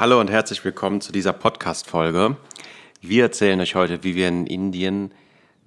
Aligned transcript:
Hallo 0.00 0.20
und 0.20 0.30
herzlich 0.30 0.64
willkommen 0.64 1.00
zu 1.00 1.10
dieser 1.10 1.32
Podcast-Folge. 1.32 2.36
Wir 3.00 3.24
erzählen 3.24 3.60
euch 3.60 3.74
heute, 3.74 4.04
wie 4.04 4.14
wir 4.14 4.28
in 4.28 4.46
Indien 4.46 5.12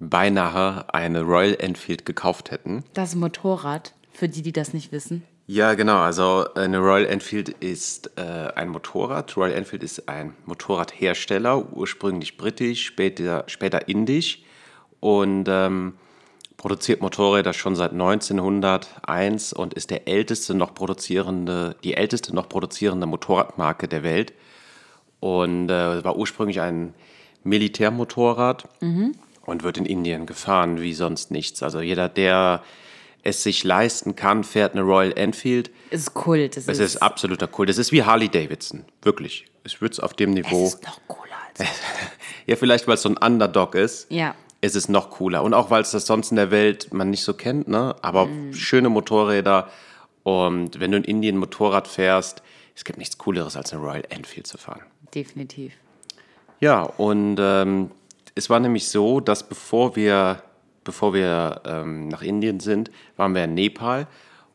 beinahe 0.00 0.86
eine 0.94 1.20
Royal 1.20 1.54
Enfield 1.60 2.06
gekauft 2.06 2.50
hätten. 2.50 2.82
Das 2.94 3.14
Motorrad, 3.14 3.92
für 4.10 4.30
die, 4.30 4.40
die 4.40 4.52
das 4.52 4.72
nicht 4.72 4.90
wissen. 4.90 5.22
Ja, 5.46 5.74
genau. 5.74 5.98
Also 5.98 6.46
eine 6.54 6.78
Royal 6.78 7.04
Enfield 7.04 7.50
ist 7.50 8.10
äh, 8.16 8.22
ein 8.22 8.70
Motorrad. 8.70 9.36
Royal 9.36 9.52
Enfield 9.52 9.82
ist 9.82 10.08
ein 10.08 10.34
Motorradhersteller, 10.46 11.70
ursprünglich 11.70 12.38
britisch, 12.38 12.86
später, 12.86 13.44
später 13.48 13.86
indisch 13.86 14.42
und 15.00 15.44
ähm, 15.46 15.92
produziert 16.62 17.02
Motorräder 17.02 17.52
schon 17.52 17.74
seit 17.74 17.90
1901 17.90 19.52
und 19.52 19.74
ist 19.74 19.90
der 19.90 20.06
älteste 20.06 20.54
noch 20.54 20.74
produzierende, 20.74 21.74
die 21.82 21.94
älteste 21.94 22.34
noch 22.34 22.48
produzierende 22.48 23.06
Motorradmarke 23.06 23.88
der 23.88 24.04
Welt. 24.04 24.32
Und 25.18 25.68
äh, 25.68 26.02
war 26.04 26.16
ursprünglich 26.16 26.60
ein 26.60 26.94
Militärmotorrad 27.44 28.68
und 28.80 29.62
wird 29.62 29.76
in 29.76 29.86
Indien 29.86 30.24
gefahren 30.24 30.80
wie 30.80 30.94
sonst 30.94 31.32
nichts. 31.32 31.62
Also 31.64 31.80
jeder, 31.80 32.08
der 32.08 32.62
es 33.24 33.42
sich 33.42 33.64
leisten 33.64 34.14
kann, 34.14 34.44
fährt 34.44 34.74
eine 34.74 34.82
Royal 34.82 35.12
Enfield. 35.16 35.70
Es 35.90 36.02
ist 36.02 36.14
Kult. 36.14 36.56
Es, 36.56 36.68
Es 36.68 36.78
ist 36.78 36.96
absoluter 36.98 37.48
Kult. 37.48 37.70
Es 37.70 37.78
ist 37.78 37.90
wie 37.90 38.04
Harley 38.04 38.28
Davidson, 38.28 38.84
wirklich. 39.02 39.46
Ich 39.64 39.80
würde 39.80 39.92
es 39.92 40.00
auf 40.00 40.14
dem 40.14 40.30
Niveau. 40.30 40.64
es 40.64 40.74
ist 40.74 40.84
noch 40.84 41.00
cooler 41.08 41.34
als. 41.48 41.68
Ja, 42.46 42.56
vielleicht 42.56 42.88
weil 42.88 42.94
es 42.94 43.02
so 43.02 43.08
ein 43.08 43.16
Underdog 43.16 43.76
ist. 43.76 44.10
Ja. 44.10 44.34
Ist 44.62 44.76
es 44.76 44.88
noch 44.88 45.10
cooler. 45.10 45.42
Und 45.42 45.52
auch 45.52 45.70
weil 45.70 45.82
es 45.82 45.90
das 45.90 46.06
sonst 46.06 46.30
in 46.30 46.36
der 46.36 46.50
Welt 46.50 46.94
man 46.94 47.10
nicht 47.10 47.24
so 47.24 47.34
kennt, 47.34 47.68
ne? 47.68 47.94
Aber 48.00 48.28
schöne 48.52 48.88
Motorräder. 48.88 49.68
Und 50.22 50.80
wenn 50.80 50.92
du 50.92 50.96
in 50.98 51.04
Indien 51.04 51.36
Motorrad 51.36 51.88
fährst, 51.88 52.42
es 52.74 52.84
gibt 52.84 52.98
nichts 52.98 53.18
Cooleres, 53.18 53.56
als 53.56 53.72
eine 53.72 53.82
Royal 53.82 54.04
Enfield 54.08 54.46
zu 54.46 54.56
fahren. 54.56 54.82
Definitiv. 55.14 55.74
Ja, 56.60 56.82
und 56.82 57.38
ähm, 57.40 57.90
es 58.34 58.48
war 58.48 58.60
nämlich 58.60 58.88
so, 58.88 59.20
dass 59.20 59.42
bevor 59.46 59.96
wir, 59.96 60.42
bevor 60.84 61.12
wir 61.12 61.60
ähm, 61.64 62.08
nach 62.08 62.22
Indien 62.22 62.60
sind, 62.60 62.90
waren 63.16 63.34
wir 63.34 63.44
in 63.44 63.54
Nepal 63.54 64.06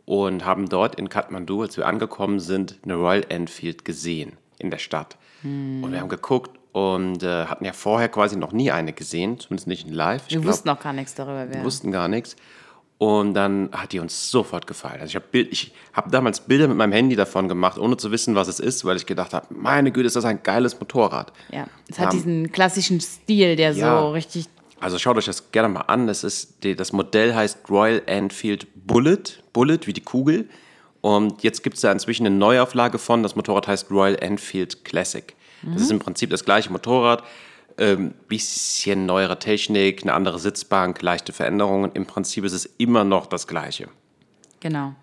und 0.06 0.46
haben 0.46 0.70
dort 0.70 0.96
in 0.96 1.10
Kathmandu, 1.10 1.62
als 1.64 1.76
wir 1.76 1.86
angekommen 1.86 2.40
sind, 2.40 2.80
eine 2.84 2.96
Royal 2.96 3.26
Enfield 3.28 3.84
gesehen 3.84 4.38
in 4.58 4.72
der 4.72 4.78
Stadt. 4.78 5.18
Und 5.44 5.92
wir 5.92 6.00
haben 6.00 6.10
geguckt 6.10 6.57
und 6.78 7.24
äh, 7.24 7.46
hatten 7.46 7.66
ja 7.66 7.74
vorher 7.74 8.08
quasi 8.08 8.36
noch 8.36 8.52
nie 8.52 8.70
eine 8.72 8.94
gesehen, 8.94 9.40
zumindest 9.40 9.68
nicht 9.68 9.88
in 9.88 9.94
live. 9.94 10.22
Ich 10.28 10.36
Wir 10.36 10.42
glaub, 10.42 10.54
wussten 10.54 10.68
noch 10.70 10.80
gar 10.80 10.94
nichts 10.94 11.16
darüber. 11.16 11.52
Wir 11.52 11.64
wussten 11.64 11.92
gar 11.92 12.08
nichts. 12.08 12.36
Und 13.00 13.34
dann 13.34 13.70
hat 13.72 13.94
die 13.94 14.00
uns 14.00 14.30
sofort 14.30 14.68
gefallen. 14.68 15.02
Also 15.02 15.10
ich 15.10 15.16
habe 15.16 15.38
ich 15.40 15.72
habe 15.94 16.12
damals 16.12 16.42
Bilder 16.42 16.68
mit 16.68 16.78
meinem 16.78 16.92
Handy 16.94 17.16
davon 17.16 17.48
gemacht, 17.48 17.80
ohne 17.80 17.98
zu 17.98 18.12
wissen, 18.12 18.36
was 18.36 18.48
es 18.48 18.60
ist, 18.60 18.86
weil 18.86 18.96
ich 18.98 19.08
gedacht 19.08 19.34
habe, 19.34 19.48
meine 19.50 19.92
Güte, 19.92 20.06
ist 20.08 20.16
das 20.16 20.26
ein 20.26 20.42
geiles 20.44 20.80
Motorrad. 20.80 21.32
Ja. 21.52 21.66
Es 21.90 21.98
hat 21.98 22.06
Ja. 22.06 22.12
diesen 22.12 22.52
klassischen 22.52 23.00
Stil, 23.02 23.56
der 23.56 23.72
Ja. 23.72 24.00
so 24.02 24.12
richtig. 24.12 24.46
Also 24.80 25.00
schaut 25.00 25.18
euch 25.18 25.26
das 25.26 25.52
gerne 25.52 25.70
mal 25.70 25.82
an. 25.82 26.06
Das, 26.06 26.24
ist 26.24 26.64
die, 26.64 26.76
das 26.76 26.92
Modell 26.94 27.34
heißt 27.34 27.68
Royal 27.72 28.04
Enfield 28.06 28.68
Bullet. 28.76 29.24
Bullet 29.52 29.80
wie 29.86 29.94
die 29.94 30.02
Kugel. 30.04 30.48
Und 31.02 31.42
jetzt 31.44 31.64
gibt 31.64 31.76
es 31.78 31.82
da 31.82 31.92
inzwischen 31.92 32.26
eine 32.28 32.36
Neuauflage 32.36 33.00
von. 33.00 33.24
Das 33.24 33.36
Motorrad 33.36 33.68
heißt 33.68 33.90
Royal 33.90 34.16
Enfield 34.22 34.84
Classic. 34.86 35.36
Das 35.64 35.82
ist 35.82 35.92
im 35.92 36.00
Prinzip 36.00 36.30
das 36.30 36.46
gleiche 36.46 36.72
Motorrad. 36.72 37.24
Ähm, 37.80 38.14
bisschen 38.28 39.06
neuere 39.06 39.38
Technik, 39.38 40.02
eine 40.02 40.14
andere 40.14 40.40
Sitzbank, 40.40 41.02
leichte 41.02 41.32
Veränderungen. 41.32 41.92
Im 41.94 42.08
Prinzip 42.08 42.44
ist 42.44 42.54
es 42.54 42.66
immer 42.66 43.04
noch 43.04 43.28
das 43.28 43.48
gleiche. 43.48 43.88
Genau. 44.60 44.96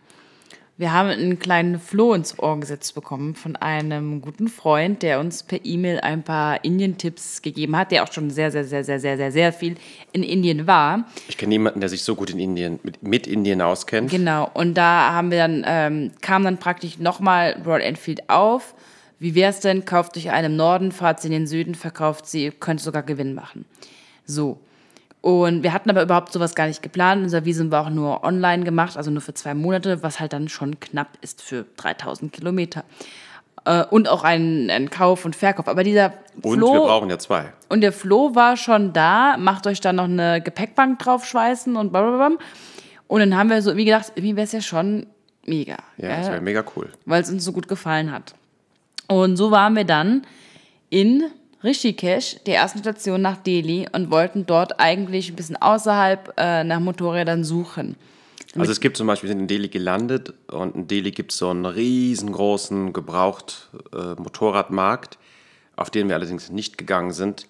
Wir 0.77 0.93
haben 0.93 1.09
einen 1.09 1.39
kleinen 1.39 1.79
Floh 1.79 2.15
ins 2.15 2.37
Ohr 2.37 2.59
gesetzt 2.59 2.97
bekommen 2.97 3.37
von 3.37 3.55
einem 3.55 4.21
guten 4.21 4.49
Freund, 4.49 5.05
der 5.05 5.21
uns 5.21 5.45
per 5.45 5.65
E-Mail 5.65 6.01
ein 6.01 6.25
paar 6.25 6.65
Indien-Tipps 6.65 7.43
gegeben 7.43 7.77
hat, 7.77 7.93
der 7.93 8.03
auch 8.03 8.13
schon 8.13 8.29
sehr, 8.31 8.51
sehr, 8.51 8.65
sehr, 8.65 8.83
sehr, 8.83 8.99
sehr, 8.99 9.17
sehr, 9.17 9.31
sehr 9.31 9.53
viel 9.53 9.77
in 10.11 10.25
Indien 10.25 10.67
war. 10.67 11.07
Ich 11.29 11.39
kenne 11.39 11.51
niemanden, 11.51 11.79
der 11.79 11.89
sich 11.89 12.03
so 12.03 12.17
gut 12.17 12.31
in 12.31 12.41
Indien, 12.41 12.81
mit, 12.83 13.05
mit 13.05 13.29
Indien 13.29 13.63
auskennt. 13.63 14.11
Genau, 14.11 14.51
und 14.53 14.75
da 14.75 15.13
haben 15.13 15.31
wir 15.31 15.39
dann, 15.39 15.65
ähm, 15.65 16.11
kam 16.21 16.43
dann 16.43 16.59
praktisch 16.59 16.99
nochmal 16.99 17.57
Royal 17.65 17.81
Enfield 17.83 18.29
auf. 18.29 18.75
Wie 19.25 19.35
wär's 19.35 19.61
denn? 19.61 19.87
Kauft 19.87 20.19
euch 20.19 20.31
einen 20.31 20.53
im 20.53 20.57
Norden, 20.57 20.93
fahrt 20.93 21.23
sie 21.23 21.29
in 21.29 21.33
den 21.33 21.47
Süden, 21.47 21.75
verkauft 21.75 22.27
sie, 22.27 22.51
könnt 22.51 22.83
sogar 22.83 23.03
Gewinn 23.03 23.33
machen. 23.33 23.65
So. 24.27 24.59
Und 25.23 25.63
wir 25.63 25.73
hatten 25.73 25.89
aber 25.89 26.03
überhaupt 26.03 26.31
sowas 26.31 26.55
gar 26.55 26.67
nicht 26.67 26.83
geplant. 26.83 27.23
Unser 27.23 27.47
Visum 27.47 27.71
war 27.71 27.87
auch 27.87 27.91
nur 27.91 28.23
online 28.23 28.65
gemacht, 28.65 28.99
also 28.99 29.11
nur 29.11 29.23
für 29.23 29.33
zwei 29.33 29.55
Monate, 29.55 30.03
was 30.03 30.21
halt 30.21 30.35
dann 30.35 30.51
schon 30.51 30.79
knapp 30.79 31.09
ist 31.23 31.41
für 31.41 31.65
3000 31.79 32.35
Kilometer. 32.35 32.85
Äh, 33.65 33.87
und 33.87 34.09
auch 34.09 34.25
ein, 34.25 34.69
ein 34.69 34.91
Kauf 34.91 35.25
und 35.25 35.35
Verkauf. 35.35 35.69
Aber 35.69 35.85
dieser 35.85 36.13
Und 36.43 36.59
Flo 36.59 36.75
wir 36.75 36.81
brauchen 36.81 37.09
ja 37.09 37.19
zwei. 37.19 37.51
und 37.71 37.81
der 37.81 37.93
Flo 37.93 38.35
war 38.35 38.59
schon 38.59 38.93
da, 38.93 39.39
macht 39.39 39.67
euch 39.67 39.81
dann 39.81 39.97
noch 39.97 40.05
eine 40.05 40.43
Gepäckbank 40.43 40.99
draufschweißen 40.99 41.77
und 41.77 41.93
blablabla. 41.93 42.37
Und 43.07 43.21
dann 43.21 43.35
haben 43.39 43.49
wir 43.49 43.63
so 43.63 43.71
irgendwie 43.71 43.87
gedacht, 43.87 44.13
irgendwie 44.17 44.37
wäre 44.37 44.45
es 44.45 44.53
ja 44.53 44.61
schon 44.61 45.07
mega. 45.47 45.77
Ja, 45.97 46.15
das 46.19 46.29
wäre 46.29 46.43
mega 46.43 46.63
cool. 46.77 46.91
Weil 47.07 47.23
es 47.23 47.31
uns 47.31 47.43
so 47.43 47.53
gut 47.53 47.69
gefallen 47.69 48.13
hat. 48.13 48.35
Und 49.09 49.37
so 49.37 49.51
waren 49.51 49.77
wir 49.77 49.85
dann 49.85 50.23
in 50.91 51.25
Rishikesh, 51.63 52.37
der 52.47 52.57
ersten 52.57 52.81
Station 52.81 53.23
nach 53.23 53.39
Delhi, 53.39 53.87
und 53.93 54.11
wollten 54.11 54.47
dort 54.47 54.79
eigentlich 54.81 55.31
ein 55.31 55.37
bisschen 55.37 55.57
außerhalb 55.57 56.35
äh, 56.37 56.65
nach 56.65 56.81
Motorrädern 56.81 57.43
suchen. 57.45 57.97
Also 58.57 58.71
es 58.71 58.81
gibt 58.81 58.97
zum 58.97 59.07
Beispiel, 59.07 59.29
wir 59.29 59.33
sind 59.35 59.41
in 59.41 59.49
Delhi 59.49 59.69
gelandet 59.69 60.33
und 60.49 60.77
in 60.77 60.87
Delhi 60.87 61.11
gibt 61.11 61.33
es 61.33 61.39
so 61.39 61.51
einen 61.51 61.67
riesengroßen 61.67 62.93
gebraucht 62.93 63.71
äh, 63.93 64.21
Motorradmarkt, 64.21 65.19
auf 65.75 65.91
den 65.91 66.09
wir 66.09 66.15
allerdings 66.15 66.51
nicht 66.51 66.79
gegangen 66.79 67.13
sind, 67.13 67.49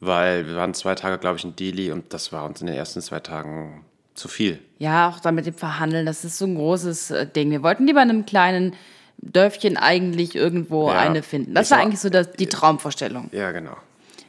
weil 0.00 0.46
wir 0.46 0.56
waren 0.56 0.74
zwei 0.74 0.94
Tage, 0.94 1.16
glaube 1.18 1.38
ich, 1.38 1.44
in 1.44 1.56
Delhi 1.56 1.90
und 1.90 2.12
das 2.12 2.32
war 2.32 2.44
uns 2.44 2.60
in 2.60 2.66
den 2.66 2.76
ersten 2.76 3.00
zwei 3.00 3.20
Tagen 3.20 3.84
zu 4.14 4.28
viel. 4.28 4.58
Ja, 4.78 5.08
auch 5.08 5.20
da 5.20 5.32
mit 5.32 5.46
dem 5.46 5.54
Verhandeln, 5.54 6.04
das 6.04 6.24
ist 6.24 6.36
so 6.36 6.44
ein 6.44 6.54
großes 6.54 7.12
äh, 7.12 7.26
Ding. 7.26 7.50
Wir 7.50 7.62
wollten 7.62 7.86
lieber 7.86 8.02
in 8.02 8.10
einem 8.10 8.26
kleinen 8.26 8.74
Dörfchen 9.18 9.76
eigentlich 9.76 10.34
irgendwo 10.34 10.88
Ja. 10.90 10.98
eine 10.98 11.22
finden. 11.22 11.54
Das 11.54 11.66
Ich 11.66 11.70
war 11.72 11.78
eigentlich 11.78 12.00
so 12.00 12.08
das, 12.10 12.32
die 12.32 12.46
Traumvorstellung. 12.46 13.28
Ja, 13.32 13.50
genau. 13.52 13.76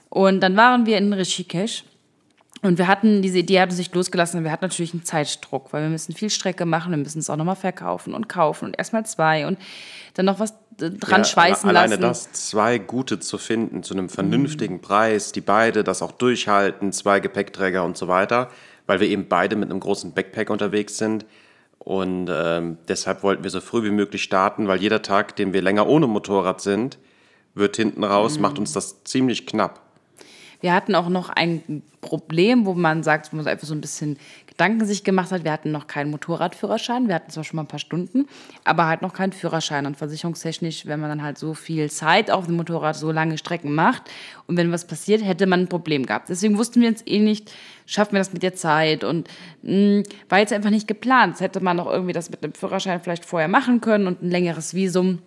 Und 0.10 0.42
dann 0.42 0.56
waren 0.56 0.86
wir 0.86 0.98
in 1.00 1.12
Rishikesh 1.14 1.84
und 2.62 2.78
wir 2.78 2.88
hatten, 2.88 3.22
diese 3.22 3.40
Idee 3.40 3.60
hat 3.62 3.70
uns 3.70 3.80
nicht 3.80 3.94
losgelassen, 3.96 4.38
und 4.38 4.44
wir 4.44 4.52
hatten 4.52 4.64
natürlich 4.66 4.94
einen 4.94 5.04
Zeitdruck, 5.04 5.74
weil 5.74 5.82
wir 5.84 5.90
müssen 5.90 6.14
viel 6.14 6.30
Strecke 6.30 6.66
machen, 6.66 6.92
wir 6.92 6.98
müssen 6.98 7.20
es 7.20 7.30
auch 7.30 7.36
nochmal 7.36 7.56
verkaufen 7.56 8.14
und 8.14 8.30
kaufen 8.30 8.66
und 8.66 8.78
erstmal 8.78 9.06
zwei 9.06 9.48
und 9.48 9.58
dann 10.14 10.26
noch 10.28 10.40
was 10.40 10.54
dran 10.78 11.22
Ja, 11.22 11.24
schweißen 11.24 11.68
alle- 11.70 11.80
Alleine 11.80 11.96
lassen. 11.98 12.30
das, 12.32 12.50
zwei 12.50 12.78
gute 12.78 13.20
zu 13.20 13.38
finden, 13.38 13.84
zu 13.84 13.94
einem 13.96 14.10
vernünftigen 14.10 14.82
Preis, 14.82 15.32
die 15.32 15.42
beide 15.42 15.84
das 15.84 16.02
auch 16.02 16.12
durchhalten, 16.12 16.92
zwei 16.94 17.20
Gepäckträger 17.20 17.84
und 17.84 17.98
so 17.98 18.08
weiter, 18.08 18.50
weil 18.86 19.00
wir 19.00 19.08
eben 19.08 19.28
beide 19.28 19.56
mit 19.56 19.70
einem 19.72 19.80
großen 19.80 20.14
Backpack 20.14 20.50
unterwegs 20.50 20.98
sind. 20.98 21.26
Und 21.84 22.30
ähm, 22.32 22.78
deshalb 22.88 23.24
wollten 23.24 23.44
wir 23.44 23.50
so 23.50 23.60
früh 23.60 23.84
wie 23.84 23.92
möglich 23.92 24.24
starten, 24.24 24.68
weil 24.68 24.82
jeder 24.82 25.02
Tag, 25.02 25.36
den 25.36 25.52
wir 25.52 25.62
länger 25.62 25.88
ohne 25.88 26.08
Motorrad 26.08 26.62
sind, 26.62 26.98
wird 27.56 27.76
hinten 27.76 28.04
raus, 28.04 28.40
macht 28.40 28.58
uns 28.58 28.72
das 28.74 29.04
ziemlich 29.04 29.46
knapp. 29.46 29.83
Wir 30.64 30.74
hatten 30.74 30.96
auch 30.96 31.10
noch 31.10 31.28
ein 31.28 31.84
Problem, 32.00 32.66
wo 32.66 32.74
man 32.74 33.04
sagt, 33.04 33.34
wo 33.34 33.36
man 33.36 33.46
einfach 33.46 33.68
so 33.68 33.76
ein 33.76 33.82
bisschen 33.82 34.18
Gedanken 34.48 34.86
sich 34.86 35.04
gemacht 35.04 35.30
hat. 35.34 35.44
Wir 35.44 35.52
hatten 35.52 35.72
noch 35.72 35.88
keinen 35.88 36.10
Motorradführerschein. 36.10 37.10
Wir 37.10 37.16
hatten 37.16 37.32
zwar 37.32 37.44
schon 37.44 37.58
mal 37.58 37.64
ein 37.64 37.68
paar 37.68 37.80
Stunden, 37.80 38.30
aber 38.64 38.88
halt 38.88 39.02
noch 39.02 39.12
keinen 39.12 39.34
Führerschein. 39.34 39.86
Und 39.86 39.98
versicherungstechnisch, 39.98 40.86
wenn 40.86 41.02
man 41.02 41.10
dann 41.10 41.22
halt 41.22 41.38
so 41.38 41.54
viel 41.54 41.92
Zeit 41.92 42.32
auf 42.32 42.46
dem 42.46 42.56
Motorrad 42.56 42.96
so 42.96 43.12
lange 43.12 43.38
Strecken 43.38 43.76
macht 43.76 44.04
und 44.48 44.56
wenn 44.56 44.72
was 44.72 44.88
passiert, 44.88 45.22
hätte 45.22 45.48
man 45.48 45.62
ein 45.64 45.68
Problem 45.68 46.06
gehabt. 46.06 46.30
Deswegen 46.30 46.58
wussten 46.58 46.80
wir 46.80 46.88
jetzt 46.88 47.10
eh 47.10 47.20
nicht, 47.20 47.52
schaffen 47.86 48.14
wir 48.14 48.20
das 48.20 48.32
mit 48.32 48.42
der 48.42 48.54
Zeit 48.54 49.04
und 49.04 49.28
mh, 49.64 50.04
war 50.30 50.40
jetzt 50.40 50.54
einfach 50.54 50.70
nicht 50.70 50.88
geplant. 50.88 51.34
Jetzt 51.34 51.42
hätte 51.42 51.60
man 51.60 51.76
noch 51.76 51.92
irgendwie 51.92 52.14
das 52.14 52.30
mit 52.30 52.42
einem 52.42 52.54
Führerschein 52.54 53.02
vielleicht 53.02 53.26
vorher 53.26 53.50
machen 53.50 53.82
können 53.82 54.08
und 54.08 54.22
ein 54.22 54.30
längeres 54.30 54.74
Visum 54.74 55.20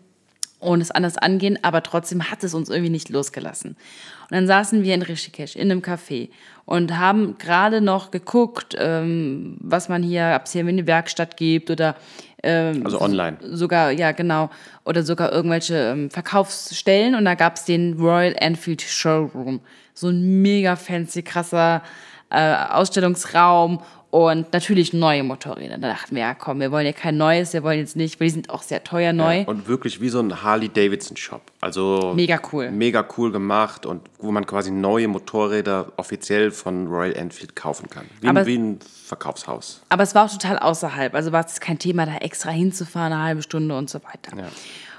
und 0.59 0.81
es 0.81 0.91
anders 0.91 1.19
angehen, 1.19 1.59
aber 1.62 1.83
trotzdem 1.83 2.31
hat 2.31 2.43
es 2.43 2.55
uns 2.55 2.71
irgendwie 2.71 2.91
nicht 2.91 3.09
losgelassen. 3.09 3.77
Und 4.22 4.33
dann 4.33 4.47
saßen 4.47 4.83
wir 4.83 4.95
in 4.95 5.03
Rishikesh 5.03 5.54
in 5.54 5.71
einem 5.71 5.83
Café 5.83 6.31
und 6.65 6.98
haben 6.98 7.39
gerade 7.39 7.81
noch 7.81 8.10
geguckt, 8.10 8.75
ähm, 8.78 9.57
was 9.60 9.89
man 9.89 10.03
hier, 10.03 10.34
ob 10.34 10.47
es 10.47 10.53
hier 10.53 10.66
eine 10.66 10.86
Werkstatt 10.86 11.36
gibt 11.36 11.71
oder 11.71 11.95
ähm, 12.42 12.84
Also 12.84 13.01
online. 13.01 13.36
sogar, 13.42 13.91
ja 13.92 14.13
genau, 14.13 14.51
oder 14.84 15.03
sogar 15.03 15.33
irgendwelche 15.33 15.77
ähm, 15.77 16.10
Verkaufsstellen 16.10 17.15
und 17.15 17.25
da 17.25 17.34
gab 17.34 17.57
es 17.57 17.65
den 17.65 17.95
Royal 18.01 18.34
Enfield 18.36 18.83
Showroom. 18.83 19.60
So 19.95 20.09
ein 20.09 20.42
mega 20.42 20.77
fancy, 20.77 21.22
krasser 21.22 21.83
äh, 22.31 22.54
Ausstellungsraum 22.71 23.81
und 24.16 24.51
natürlich 24.54 24.95
neue 24.95 25.22
Motorräder. 25.22 25.77
Da 25.77 25.89
dachten 25.89 26.15
wir, 26.15 26.22
ja 26.22 26.33
komm, 26.33 26.60
wir 26.60 26.72
wollen 26.72 26.86
ja 26.86 26.92
kein 26.92 27.18
neues, 27.18 27.53
wir 27.53 27.63
wollen 27.63 27.80
jetzt 27.80 27.97
nicht, 27.97 28.18
weil 28.18 28.28
die 28.28 28.33
sind 28.33 28.48
auch 28.48 28.63
sehr 28.63 28.83
teuer 28.83 29.13
neu. 29.13 29.45
Und 29.45 29.68
wirklich 29.68 30.01
wie 30.01 30.09
so 30.09 30.21
ein 30.21 30.42
Harley-Davidson-Shop. 30.42 31.42
Also 31.60 32.15
Mega 32.16 32.41
cool. 32.51 32.71
Mega 32.71 33.07
cool 33.18 33.30
gemacht 33.30 33.84
und 33.84 34.01
wo 34.18 34.33
man 34.33 34.47
quasi 34.47 34.71
neue 34.71 35.07
Motorräder 35.07 35.92
offiziell 35.98 36.51
von 36.51 36.86
Royal 36.86 37.13
Enfield 37.15 37.54
kaufen 37.57 37.91
kann. 37.91 38.07
Wie, 38.22 38.28
Aber- 38.28 38.41
ein, 38.41 38.47
wie 38.47 38.57
ein 38.57 38.78
Verkaufshaus. 39.04 39.83
Aber 39.91 40.03
es 40.03 40.15
war 40.15 40.24
auch 40.24 40.33
total 40.33 40.60
außerhalb. 40.60 41.15
Also 41.15 41.33
war 41.33 41.45
es 41.45 41.60
kein 41.60 41.78
Thema, 41.78 42.07
da 42.07 42.16
extra 42.16 42.51
hinzufahren, 42.53 43.12
eine 43.12 43.22
halbe 43.22 43.42
Stunde 43.42 43.77
und 43.77 43.91
so 43.91 43.98
weiter. 44.03 44.34
Ja. 44.34 44.48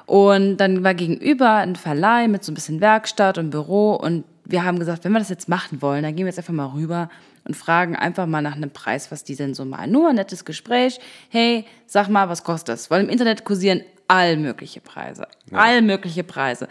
Und 0.05 0.57
dann 0.57 0.83
war 0.83 0.93
gegenüber 0.93 1.53
ein 1.55 1.75
Verleih 1.75 2.27
mit 2.27 2.43
so 2.43 2.51
ein 2.51 2.55
bisschen 2.55 2.81
Werkstatt 2.81 3.39
und 3.39 3.49
Büro. 3.49 3.95
Und 3.95 4.25
wir 4.45 4.63
haben 4.63 4.77
gesagt, 4.77 5.03
wenn 5.05 5.11
wir 5.11 5.19
das 5.19 5.29
jetzt 5.29 5.49
machen 5.49 5.81
wollen, 5.81 6.03
dann 6.03 6.15
gehen 6.15 6.25
wir 6.25 6.29
jetzt 6.29 6.37
einfach 6.37 6.53
mal 6.53 6.67
rüber 6.67 7.09
und 7.47 7.55
fragen 7.55 7.95
einfach 7.95 8.25
mal 8.25 8.41
nach 8.41 8.55
einem 8.55 8.69
Preis, 8.71 9.09
was 9.11 9.23
die 9.23 9.35
denn 9.35 9.53
so 9.53 9.63
mal. 9.65 9.87
Nur 9.87 10.09
ein 10.09 10.15
nettes 10.15 10.43
Gespräch. 10.45 10.99
Hey, 11.29 11.65
sag 11.85 12.09
mal, 12.09 12.27
was 12.29 12.43
kostet 12.43 12.69
das? 12.69 12.91
Weil 12.91 13.01
im 13.03 13.09
Internet 13.09 13.45
kursieren 13.45 13.81
all 14.07 14.37
mögliche 14.37 14.81
Preise. 14.81 15.27
All 15.51 15.81
mögliche 15.81 16.23
Preise. 16.23 16.67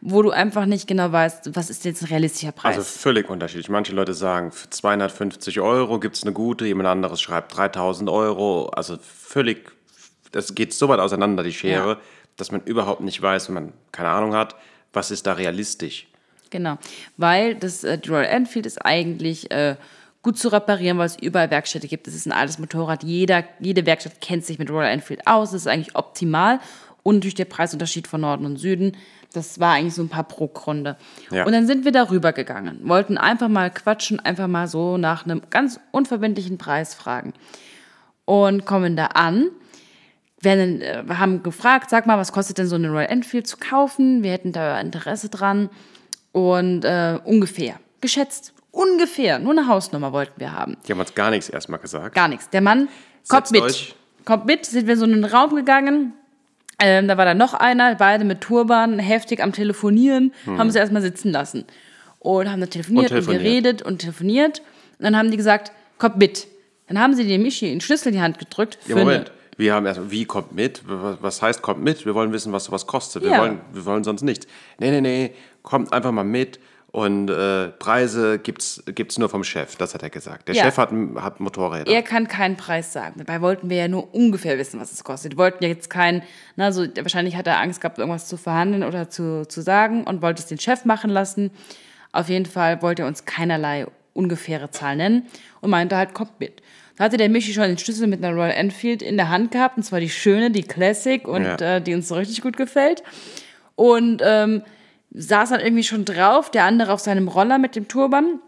Wo 0.00 0.22
du 0.22 0.30
einfach 0.30 0.66
nicht 0.66 0.86
genau 0.86 1.10
weißt, 1.10 1.56
was 1.56 1.70
ist 1.70 1.84
jetzt 1.84 2.02
ein 2.02 2.08
realistischer 2.08 2.52
Preis. 2.52 2.76
Also 2.76 2.82
völlig 2.88 3.28
unterschiedlich. 3.28 3.68
Manche 3.68 3.92
Leute 3.94 4.14
sagen, 4.14 4.52
für 4.52 4.70
250 4.70 5.60
Euro 5.60 5.98
gibt 5.98 6.16
es 6.16 6.22
eine 6.22 6.32
gute, 6.32 6.66
jemand 6.66 6.88
anderes 6.88 7.20
schreibt 7.20 7.56
3000 7.56 8.08
Euro. 8.08 8.66
Also 8.68 8.96
völlig, 9.02 9.72
das 10.30 10.54
geht 10.54 10.72
so 10.72 10.88
weit 10.88 11.00
auseinander, 11.00 11.42
die 11.42 11.52
Schere, 11.52 11.88
Ja. 11.92 11.96
dass 12.36 12.52
man 12.52 12.60
überhaupt 12.62 13.00
nicht 13.00 13.20
weiß, 13.20 13.48
wenn 13.48 13.54
man 13.54 13.72
keine 13.90 14.10
Ahnung 14.10 14.34
hat, 14.34 14.54
was 14.92 15.10
ist 15.10 15.26
da 15.26 15.32
realistisch. 15.32 16.06
Genau, 16.50 16.78
weil 17.18 17.56
das 17.56 17.84
äh, 17.84 17.98
Royal 18.08 18.24
Enfield 18.24 18.64
ist 18.66 18.78
eigentlich 18.84 19.50
äh, 19.50 19.76
gut 20.28 20.36
zu 20.36 20.52
reparieren, 20.52 20.98
weil 20.98 21.06
es 21.06 21.18
überall 21.18 21.50
Werkstätte 21.50 21.88
gibt. 21.88 22.06
Es 22.06 22.14
ist 22.14 22.26
ein 22.26 22.32
altes 22.32 22.58
Motorrad. 22.58 23.02
Jeder, 23.02 23.44
jede 23.60 23.86
Werkstatt 23.86 24.20
kennt 24.20 24.44
sich 24.44 24.58
mit 24.58 24.68
Royal 24.68 24.92
Enfield 24.92 25.26
aus. 25.26 25.52
Das 25.52 25.62
ist 25.62 25.66
eigentlich 25.66 25.96
optimal. 25.96 26.60
Und 27.02 27.14
natürlich 27.14 27.34
der 27.34 27.46
Preisunterschied 27.46 28.06
von 28.06 28.20
Norden 28.20 28.44
und 28.44 28.58
Süden. 28.58 28.94
Das 29.32 29.58
war 29.58 29.72
eigentlich 29.72 29.94
so 29.94 30.02
ein 30.02 30.10
paar 30.10 30.24
pro 30.24 30.48
Gründe. 30.48 30.98
Ja. 31.30 31.46
Und 31.46 31.52
dann 31.52 31.66
sind 31.66 31.86
wir 31.86 31.92
darüber 31.92 32.34
gegangen, 32.34 32.80
wollten 32.82 33.16
einfach 33.16 33.48
mal 33.48 33.70
quatschen, 33.70 34.20
einfach 34.20 34.48
mal 34.48 34.68
so 34.68 34.98
nach 34.98 35.24
einem 35.24 35.40
ganz 35.48 35.80
unverbindlichen 35.92 36.58
Preis 36.58 36.94
fragen. 36.94 37.32
Und 38.26 38.66
kommen 38.66 38.96
da 38.96 39.06
an 39.06 39.46
werden, 40.42 40.82
äh, 40.82 41.04
wir 41.06 41.18
haben 41.18 41.42
gefragt, 41.42 41.88
sag 41.88 42.06
mal, 42.06 42.18
was 42.18 42.32
kostet 42.32 42.58
denn 42.58 42.66
so 42.66 42.74
eine 42.74 42.90
Royal 42.90 43.10
Enfield 43.10 43.46
zu 43.46 43.56
kaufen? 43.56 44.22
Wir 44.22 44.32
hätten 44.32 44.52
da 44.52 44.78
Interesse 44.78 45.30
dran. 45.30 45.70
Und 46.32 46.84
äh, 46.84 47.18
ungefähr, 47.24 47.76
geschätzt, 48.02 48.52
ungefähr, 48.70 49.38
nur 49.38 49.52
eine 49.52 49.66
Hausnummer 49.66 50.12
wollten 50.12 50.38
wir 50.40 50.52
haben. 50.52 50.76
Die 50.86 50.92
haben 50.92 51.00
uns 51.00 51.14
gar 51.14 51.30
nichts 51.30 51.48
erstmal 51.48 51.78
gesagt. 51.80 52.14
Gar 52.14 52.28
nichts. 52.28 52.50
Der 52.50 52.60
Mann 52.60 52.88
kommt 53.28 53.48
Setzt 53.48 53.52
mit. 53.52 53.62
euch. 53.62 53.94
Kommt 54.24 54.46
mit, 54.46 54.66
sind 54.66 54.86
wir 54.86 54.96
so 54.96 55.04
in 55.04 55.14
einen 55.14 55.24
Raum 55.24 55.54
gegangen. 55.54 56.12
Ähm, 56.80 57.08
da 57.08 57.16
war 57.16 57.24
dann 57.24 57.38
noch 57.38 57.54
einer, 57.54 57.94
beide 57.96 58.24
mit 58.24 58.40
Turban, 58.40 58.98
heftig 58.98 59.42
am 59.42 59.52
Telefonieren, 59.52 60.32
haben 60.46 60.70
sie 60.70 60.78
erstmal 60.78 61.02
sitzen 61.02 61.30
lassen. 61.32 61.64
Und 62.20 62.50
haben 62.50 62.60
da 62.60 62.66
telefoniert 62.66 63.10
und, 63.10 63.16
Hm. 63.18 63.24
telefoniert. 63.26 63.42
geredet 63.42 63.82
und 63.82 63.98
telefoniert. 63.98 64.58
Und 64.98 65.04
dann 65.04 65.16
haben 65.16 65.30
die 65.30 65.36
gesagt, 65.36 65.72
kommt 65.98 66.18
mit. 66.18 66.46
Dann 66.86 66.98
haben 67.00 67.14
sie 67.14 67.26
dem 67.26 67.42
Michi 67.42 67.70
einen 67.70 67.80
Schlüssel 67.80 68.08
in 68.08 68.14
die 68.14 68.20
Hand 68.20 68.38
gedrückt. 68.38 68.78
Ja, 68.86 68.96
Moment. 68.96 69.32
Wir 69.56 69.74
haben 69.74 69.86
erstmal, 69.86 70.10
wie 70.12 70.24
kommt 70.24 70.52
mit? 70.52 70.82
Was 70.86 71.42
heißt 71.42 71.62
kommt 71.62 71.82
mit? 71.82 72.06
Wir 72.06 72.14
wollen 72.14 72.32
wissen, 72.32 72.52
was 72.52 72.64
sowas 72.64 72.86
kostet. 72.86 73.24
Wir, 73.24 73.32
Ja. 73.32 73.40
wollen, 73.40 73.60
wir 73.72 73.84
wollen 73.84 74.04
sonst 74.04 74.22
nichts. 74.22 74.46
Nee, 74.78 74.90
nee, 74.92 75.00
nee, 75.00 75.34
kommt 75.62 75.92
einfach 75.92 76.12
mal 76.12 76.22
mit. 76.24 76.60
Und 76.90 77.28
äh, 77.28 77.68
Preise 77.68 78.38
gibt's, 78.38 78.82
gibt's 78.86 79.18
nur 79.18 79.28
vom 79.28 79.44
Chef, 79.44 79.76
das 79.76 79.92
hat 79.94 80.02
er 80.02 80.08
gesagt. 80.08 80.48
Der 80.48 80.54
Ja. 80.54 80.64
Chef 80.64 80.78
hat, 80.78 80.90
hat 81.16 81.38
Motorräder. 81.38 81.90
Er 81.92 82.02
kann 82.02 82.28
keinen 82.28 82.56
Preis 82.56 82.94
sagen. 82.94 83.16
Dabei 83.18 83.42
wollten 83.42 83.68
wir 83.68 83.76
ja 83.76 83.88
nur 83.88 84.14
ungefähr 84.14 84.56
wissen, 84.58 84.80
was 84.80 84.90
es 84.92 85.04
kostet. 85.04 85.32
Wir 85.32 85.38
wollten 85.38 85.62
ja 85.62 85.68
jetzt 85.68 85.90
keinen, 85.90 86.22
na, 86.56 86.72
so, 86.72 86.86
wahrscheinlich 87.00 87.36
hat 87.36 87.46
er 87.46 87.58
Angst 87.60 87.82
gehabt, 87.82 87.98
irgendwas 87.98 88.26
zu 88.26 88.38
verhandeln 88.38 88.84
oder 88.84 89.10
zu, 89.10 89.46
zu 89.46 89.60
sagen 89.60 90.04
und 90.04 90.22
wollte 90.22 90.40
es 90.40 90.48
den 90.48 90.58
Chef 90.58 90.86
machen 90.86 91.10
lassen. 91.10 91.50
Auf 92.12 92.30
jeden 92.30 92.46
Fall 92.46 92.80
wollte 92.80 93.02
er 93.02 93.08
uns 93.08 93.26
keinerlei 93.26 93.86
ungefähre 94.14 94.70
Zahl 94.70 94.96
nennen 94.96 95.26
und 95.60 95.68
meinte 95.70 95.94
halt, 95.96 96.14
kommt 96.14 96.40
mit. 96.40 96.62
Da 96.96 97.04
hatte 97.04 97.18
der 97.18 97.28
Michi 97.28 97.52
schon 97.52 97.64
den 97.64 97.78
Schlüssel 97.78 98.06
mit 98.08 98.24
einer 98.24 98.34
Royal 98.34 98.50
Enfield 98.50 99.02
in 99.02 99.16
der 99.18 99.28
Hand 99.28 99.52
gehabt, 99.52 99.76
und 99.76 99.82
zwar 99.84 100.00
die 100.00 100.08
schöne, 100.10 100.50
die 100.50 100.62
Classic 100.64 101.28
und 101.28 101.44
Ja. 101.44 101.76
äh, 101.76 101.80
die 101.82 101.94
uns 101.94 102.08
so 102.08 102.14
richtig 102.14 102.40
gut 102.40 102.56
gefällt. 102.56 103.02
Und 103.76 104.22
ähm, 104.24 104.62
saß 105.10 105.50
dann 105.50 105.60
irgendwie 105.60 105.84
schon 105.84 106.04
drauf, 106.04 106.50
der 106.50 106.64
andere 106.64 106.92
auf 106.92 107.00
seinem 107.00 107.28
Roller 107.28 107.58
mit 107.58 107.76
dem 107.76 107.88
Turban 107.88 108.40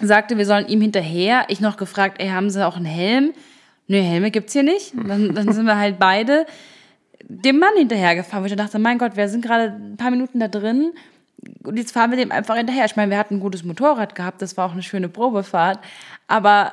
sagte, 0.00 0.38
wir 0.38 0.46
sollen 0.46 0.66
ihm 0.68 0.80
hinterher. 0.80 1.44
Ich 1.48 1.60
noch 1.60 1.76
gefragt, 1.76 2.20
ey, 2.20 2.28
haben 2.28 2.50
sie 2.50 2.66
auch 2.66 2.76
einen 2.76 2.86
Helm? 2.86 3.32
Nö, 3.86 4.00
Helme 4.00 4.30
gibt's 4.30 4.52
hier 4.52 4.62
nicht. 4.62 4.92
Dann, 4.94 5.34
dann 5.34 5.52
sind 5.52 5.66
wir 5.66 5.78
halt 5.78 5.98
beide 5.98 6.46
dem 7.28 7.58
Mann 7.58 7.74
hinterhergefahren, 7.76 8.42
wo 8.42 8.46
ich 8.46 8.56
dachte, 8.56 8.78
mein 8.78 8.98
Gott, 8.98 9.16
wir 9.16 9.28
sind 9.28 9.44
gerade 9.44 9.74
ein 9.78 9.96
paar 9.96 10.10
Minuten 10.10 10.40
da 10.40 10.48
drin 10.48 10.92
und 11.62 11.76
jetzt 11.76 11.92
fahren 11.92 12.10
wir 12.10 12.18
dem 12.18 12.32
einfach 12.32 12.56
hinterher. 12.56 12.86
Ich 12.86 12.96
meine, 12.96 13.10
wir 13.10 13.18
hatten 13.18 13.36
ein 13.36 13.40
gutes 13.40 13.64
Motorrad 13.64 14.14
gehabt, 14.14 14.42
das 14.42 14.56
war 14.56 14.66
auch 14.66 14.72
eine 14.72 14.82
schöne 14.82 15.08
Probefahrt, 15.08 15.78
aber 16.26 16.72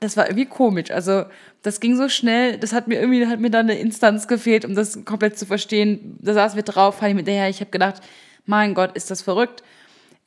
das 0.00 0.16
war 0.16 0.26
irgendwie 0.26 0.46
komisch. 0.46 0.90
Also 0.90 1.24
das 1.62 1.80
ging 1.80 1.96
so 1.96 2.08
schnell, 2.08 2.58
das 2.58 2.72
hat 2.72 2.88
mir 2.88 3.00
irgendwie 3.00 3.26
hat 3.26 3.40
mir 3.40 3.50
dann 3.50 3.70
eine 3.70 3.78
Instanz 3.78 4.28
gefehlt, 4.28 4.64
um 4.64 4.74
das 4.74 5.04
komplett 5.04 5.38
zu 5.38 5.46
verstehen. 5.46 6.18
Da 6.20 6.34
saßen 6.34 6.56
wir 6.56 6.64
drauf, 6.64 6.96
fahren 6.96 7.12
ihm 7.12 7.16
hinterher. 7.18 7.48
Ich 7.48 7.60
habe 7.60 7.70
gedacht, 7.70 8.02
mein 8.46 8.74
Gott, 8.74 8.96
ist 8.96 9.10
das 9.10 9.22
verrückt. 9.22 9.62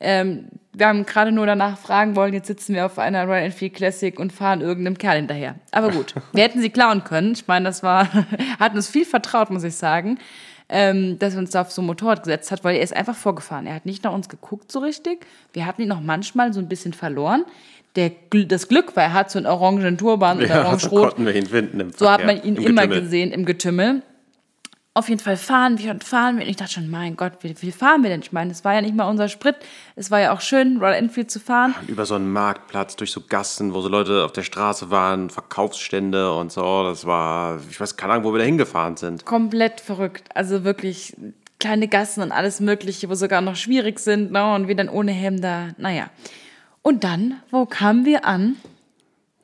Ähm, 0.02 0.46
wir 0.72 0.86
haben 0.86 1.04
gerade 1.04 1.30
nur 1.30 1.44
danach 1.46 1.76
fragen 1.76 2.16
wollen, 2.16 2.32
jetzt 2.32 2.46
sitzen 2.46 2.74
wir 2.74 2.86
auf 2.86 2.98
einer 2.98 3.24
Royal 3.24 3.44
Enfield 3.44 3.74
Classic 3.74 4.18
und 4.18 4.32
fahren 4.32 4.62
irgendeinem 4.62 4.96
Kerl 4.96 5.16
hinterher. 5.16 5.56
Aber 5.72 5.90
gut, 5.90 6.14
wir 6.32 6.42
hätten 6.42 6.60
sie 6.60 6.70
klauen 6.70 7.04
können. 7.04 7.32
Ich 7.32 7.46
meine, 7.46 7.66
das 7.66 7.82
war, 7.82 8.08
hat 8.58 8.74
uns 8.74 8.88
viel 8.88 9.04
vertraut, 9.04 9.50
muss 9.50 9.64
ich 9.64 9.74
sagen, 9.74 10.18
ähm, 10.70 11.18
dass 11.18 11.34
er 11.34 11.40
uns 11.40 11.50
da 11.50 11.62
auf 11.62 11.70
so 11.72 11.82
ein 11.82 11.86
Motorrad 11.86 12.22
gesetzt 12.22 12.50
hat, 12.50 12.64
weil 12.64 12.76
er 12.76 12.82
ist 12.82 12.96
einfach 12.96 13.16
vorgefahren. 13.16 13.66
Er 13.66 13.74
hat 13.74 13.84
nicht 13.84 14.04
nach 14.04 14.12
uns 14.12 14.28
geguckt 14.28 14.72
so 14.72 14.78
richtig. 14.78 15.26
Wir 15.52 15.66
hatten 15.66 15.82
ihn 15.82 15.88
noch 15.88 16.00
manchmal 16.00 16.52
so 16.52 16.60
ein 16.60 16.68
bisschen 16.68 16.94
verloren. 16.94 17.44
Der, 17.96 18.12
das 18.46 18.68
Glück 18.68 18.94
war, 18.94 19.02
er 19.02 19.12
hat 19.12 19.32
so 19.32 19.38
einen 19.38 19.46
orangen 19.46 19.98
Turban 19.98 20.38
oder 20.38 20.46
ja, 20.46 20.62
so 20.62 20.68
orange-rot. 20.68 21.02
konnten 21.08 21.26
wir 21.26 21.34
ihn 21.34 21.46
finden 21.46 21.80
im 21.80 21.90
So 21.90 22.08
hat 22.08 22.20
Verkehr, 22.20 22.36
man 22.36 22.44
ihn 22.44 22.54
im 22.54 22.64
immer 22.64 22.82
Getümmel. 22.82 23.02
gesehen 23.02 23.32
im 23.32 23.44
Getümmel. 23.44 24.02
Auf 24.92 25.08
jeden 25.08 25.20
Fall 25.20 25.36
fahren 25.36 25.78
wir 25.78 25.92
und 25.92 26.02
fahren 26.02 26.36
wir. 26.36 26.42
Und 26.42 26.50
ich 26.50 26.56
dachte 26.56 26.72
schon, 26.72 26.90
mein 26.90 27.14
Gott, 27.14 27.34
wie, 27.42 27.54
wie 27.62 27.70
fahren 27.70 28.02
wir 28.02 28.10
denn? 28.10 28.22
Ich 28.22 28.32
meine, 28.32 28.50
es 28.50 28.64
war 28.64 28.74
ja 28.74 28.80
nicht 28.80 28.96
mal 28.96 29.08
unser 29.08 29.28
Sprit. 29.28 29.54
Es 29.94 30.10
war 30.10 30.18
ja 30.18 30.32
auch 30.32 30.40
schön, 30.40 30.78
Royal 30.78 30.94
Enfield 30.94 31.30
zu 31.30 31.38
fahren. 31.38 31.76
Über 31.86 32.06
so 32.06 32.16
einen 32.16 32.32
Marktplatz, 32.32 32.96
durch 32.96 33.12
so 33.12 33.20
Gassen, 33.20 33.72
wo 33.72 33.82
so 33.82 33.88
Leute 33.88 34.24
auf 34.24 34.32
der 34.32 34.42
Straße 34.42 34.90
waren, 34.90 35.30
Verkaufsstände 35.30 36.34
und 36.34 36.50
so. 36.50 36.82
Das 36.82 37.06
war, 37.06 37.60
ich 37.70 37.80
weiß 37.80 37.96
keine 37.96 38.14
Ahnung, 38.14 38.24
wo 38.24 38.32
wir 38.32 38.40
da 38.40 38.44
hingefahren 38.44 38.96
sind. 38.96 39.24
Komplett 39.24 39.80
verrückt. 39.80 40.24
Also 40.34 40.64
wirklich 40.64 41.16
kleine 41.60 41.86
Gassen 41.86 42.24
und 42.24 42.32
alles 42.32 42.58
Mögliche, 42.58 43.08
wo 43.08 43.14
sogar 43.14 43.42
noch 43.42 43.54
schwierig 43.54 44.00
sind. 44.00 44.32
Ne? 44.32 44.54
Und 44.54 44.66
wir 44.66 44.74
dann 44.74 44.88
ohne 44.88 45.12
Helm 45.12 45.40
da. 45.40 45.68
Naja. 45.78 46.10
Und 46.82 47.04
dann, 47.04 47.40
wo 47.52 47.64
kamen 47.64 48.04
wir 48.04 48.24
an? 48.24 48.56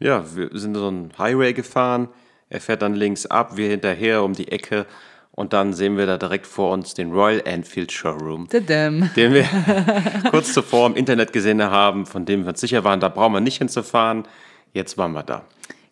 Ja, 0.00 0.24
wir 0.34 0.50
sind 0.58 0.74
so 0.74 0.88
einen 0.88 1.12
Highway 1.16 1.52
gefahren. 1.52 2.08
Er 2.48 2.60
fährt 2.60 2.82
dann 2.82 2.94
links 2.94 3.26
ab, 3.26 3.56
wir 3.56 3.68
hinterher 3.68 4.24
um 4.24 4.32
die 4.32 4.48
Ecke. 4.48 4.86
Und 5.36 5.52
dann 5.52 5.72
sehen 5.74 5.96
wir 5.98 6.06
da 6.06 6.16
direkt 6.16 6.46
vor 6.46 6.72
uns 6.72 6.94
den 6.94 7.12
Royal 7.12 7.42
Enfield 7.44 7.92
Showroom, 7.92 8.48
Tadam. 8.48 9.10
den 9.14 9.34
wir 9.34 9.44
kurz 10.30 10.52
zuvor 10.54 10.86
im 10.88 10.96
Internet 10.96 11.32
gesehen 11.32 11.62
haben, 11.62 12.06
von 12.06 12.24
dem 12.24 12.42
wir 12.44 12.48
uns 12.48 12.60
sicher 12.60 12.82
waren, 12.84 12.98
da 13.00 13.08
brauchen 13.10 13.34
wir 13.34 13.40
nicht 13.40 13.58
hinzufahren. 13.58 14.24
Jetzt 14.72 14.96
waren 14.98 15.12
wir 15.12 15.22
da. 15.22 15.42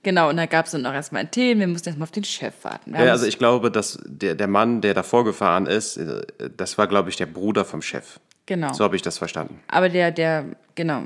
Genau, 0.02 0.28
und 0.30 0.36
da 0.38 0.46
gab 0.46 0.64
es 0.66 0.72
dann 0.72 0.84
auch 0.86 0.92
erstmal 0.92 1.20
einen 1.20 1.30
Tee. 1.30 1.58
Wir 1.58 1.66
mussten 1.66 1.88
erstmal 1.90 2.04
auf 2.06 2.10
den 2.10 2.24
Chef 2.24 2.52
warten. 2.62 2.92
Wir 2.92 3.04
Ja, 3.04 3.12
also 3.12 3.26
ich 3.26 3.38
glaube, 3.38 3.70
dass 3.70 3.98
der, 4.04 4.34
der 4.34 4.48
Mann, 4.48 4.80
der 4.80 4.92
davor 4.94 5.24
gefahren 5.24 5.66
ist, 5.66 5.96
äh, 5.98 6.22
das 6.56 6.76
war, 6.78 6.86
glaube 6.86 7.08
ich, 7.10 7.16
der 7.16 7.26
Bruder 7.26 7.64
vom 7.64 7.80
Chef. 7.82 8.18
genau. 8.46 8.72
So 8.72 8.82
habe 8.84 8.96
ich 8.96 9.02
das 9.02 9.16
verstanden. 9.18 9.60
Aber 9.68 9.88
der, 9.90 10.10
der, 10.10 10.44
genau, 10.74 11.02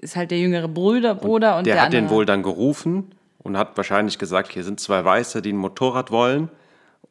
ist 0.00 0.14
halt 0.16 0.30
der 0.30 0.38
jüngere 0.38 0.66
Bruder, 0.68 1.14
Bruder 1.16 1.56
und, 1.58 1.66
Der, 1.66 1.74
der, 1.74 1.82
hat 1.84 1.92
den 1.92 2.04
andere- 2.04 2.16
wohl 2.16 2.26
dann 2.26 2.42
gerufen 2.44 3.12
und 3.42 3.56
hat 3.56 3.76
wahrscheinlich 3.76 4.18
gesagt, 4.18 4.52
hier 4.52 4.62
sind 4.64 4.78
zwei 4.80 5.04
Weiße, 5.04 5.42
die 5.42 5.52
ein 5.52 5.56
Motorrad 5.56 6.10
wollen. 6.12 6.48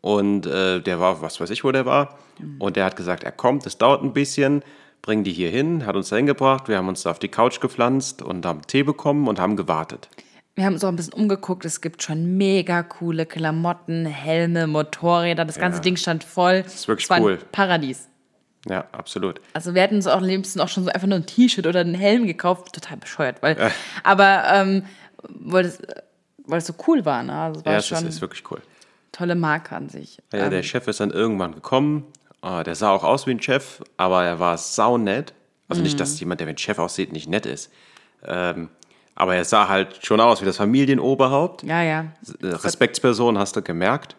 Und 0.01 0.48
äh, 0.48 0.81
der 0.81 1.00
war, 1.00 1.22
was 1.22 1.39
weiß 1.39 1.51
ich, 1.51 1.63
wo 1.63 1.72
der 1.72 1.86
war. 1.86 2.17
Und 2.58 2.75
der 2.75 2.86
hat 2.86 2.96
gesagt, 2.96 3.24
er 3.24 3.31
kommt, 3.31 3.65
es 3.67 3.77
dauert 3.77 4.03
ein 4.03 4.13
bisschen, 4.13 4.63
bring 5.03 5.24
die 5.24 5.31
hier 5.31 5.50
hin, 5.50 5.86
hat 5.86 5.96
uns 5.96 6.10
da 6.10 6.15
hingebracht. 6.15 6.67
Wir 6.67 6.77
haben 6.77 6.88
uns 6.88 7.03
da 7.03 7.12
auf 7.12 7.20
die 7.20 7.27
Couch 7.27 7.60
gepflanzt 7.62 8.22
und 8.24 8.46
haben 8.46 8.62
Tee 8.65 8.81
bekommen 8.84 9.27
und 9.27 9.39
haben 9.39 9.55
gewartet. 9.55 10.10
Wir 10.55 10.65
haben 10.65 10.74
uns 10.74 10.84
auch 10.84 10.89
ein 10.89 10.96
bisschen 10.96 11.13
umgeguckt. 11.13 11.65
Es 11.65 11.81
gibt 11.81 12.03
schon 12.03 12.38
mega 12.38 12.84
coole 12.84 13.25
Klamotten, 13.25 14.05
Helme, 14.05 14.67
Motorräder. 14.67 15.46
Das 15.46 15.58
ganze 15.58 15.81
Ding 15.81 15.96
stand 15.96 16.24
voll. 16.24 16.63
Das 16.63 16.75
ist 16.75 16.88
wirklich 16.88 17.05
es 17.05 17.10
war 17.10 17.17
ein 17.17 17.24
cool. 17.24 17.39
Paradies. 17.51 18.10
Ja, 18.67 18.86
absolut. 18.91 19.39
Also 19.53 19.74
wir 19.74 19.81
hätten 19.81 19.96
uns 19.96 20.08
auch 20.08 20.17
am 20.17 20.24
liebsten 20.24 20.60
auch 20.60 20.67
schon 20.67 20.84
so 20.84 20.89
einfach 20.91 21.08
nur 21.08 21.17
ein 21.17 21.25
T-Shirt 21.25 21.65
oder 21.65 21.79
einen 21.79 21.96
Helm 21.96 22.27
gekauft. 22.27 22.74
Total 22.74 22.98
bescheuert. 22.98 23.41
Weil, 23.41 23.72
Aber 24.03 24.43
ähm, 24.51 24.84
weil, 25.24 25.65
es, 25.65 25.81
weil 26.46 26.58
es 26.58 26.67
so 26.67 26.74
cool 26.88 27.05
war. 27.05 27.24
Ne? 27.24 27.34
Also 27.34 27.65
war 27.65 27.74
Ja, 27.74 27.81
schon 27.81 28.00
ist, 28.00 28.15
ist 28.15 28.22
wirklich 28.22 28.43
cool. 28.51 28.62
Tolle 29.12 29.36
Marke 29.36 29.75
an 29.75 29.89
sich. 29.89 30.20
Ja, 30.34 30.50
der 30.50 30.63
Chef 30.63 30.88
ist 30.88 31.00
dann 31.00 31.12
irgendwann 31.12 31.53
gekommen. 31.53 32.06
Ah, 32.41 32.63
der 32.63 32.75
sah 32.75 32.91
auch 32.91 33.03
aus 33.03 33.27
wie 33.27 33.32
ein 33.32 33.41
Chef, 33.41 33.82
aber 33.98 34.24
er 34.24 34.39
war 34.39 34.58
saunett. 34.58 35.34
Also 35.68 35.82
nicht, 35.82 35.94
Mhm. 35.96 36.00
dass 36.00 36.20
jemand, 36.20 36.39
der 36.39 36.48
wie 36.48 36.51
ein 36.51 36.58
Chef 36.58 36.80
aussieht, 36.80 37.13
nicht 37.13 37.30
nett 37.30 37.46
ist. 37.46 37.72
Ähm, 38.25 38.70
aber 39.15 39.36
er 39.36 39.46
sah 39.46 39.68
halt 39.68 40.06
schon 40.06 40.20
aus 40.20 40.41
wie 40.41 40.46
das 40.46 40.58
Familienoberhaupt. 40.58 41.63
Ja, 41.63 41.82
ja. 41.84 42.06
Äh, 42.41 42.48
Respektsperson 42.48 43.38
hast 43.38 43.56
du 43.56 43.62
gemerkt. 43.62 44.15